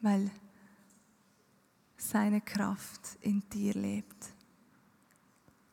Weil 0.00 0.30
seine 1.98 2.40
Kraft 2.40 3.18
in 3.20 3.42
dir 3.50 3.74
lebt. 3.74 4.37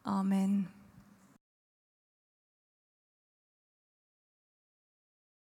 Amen. 0.06 0.68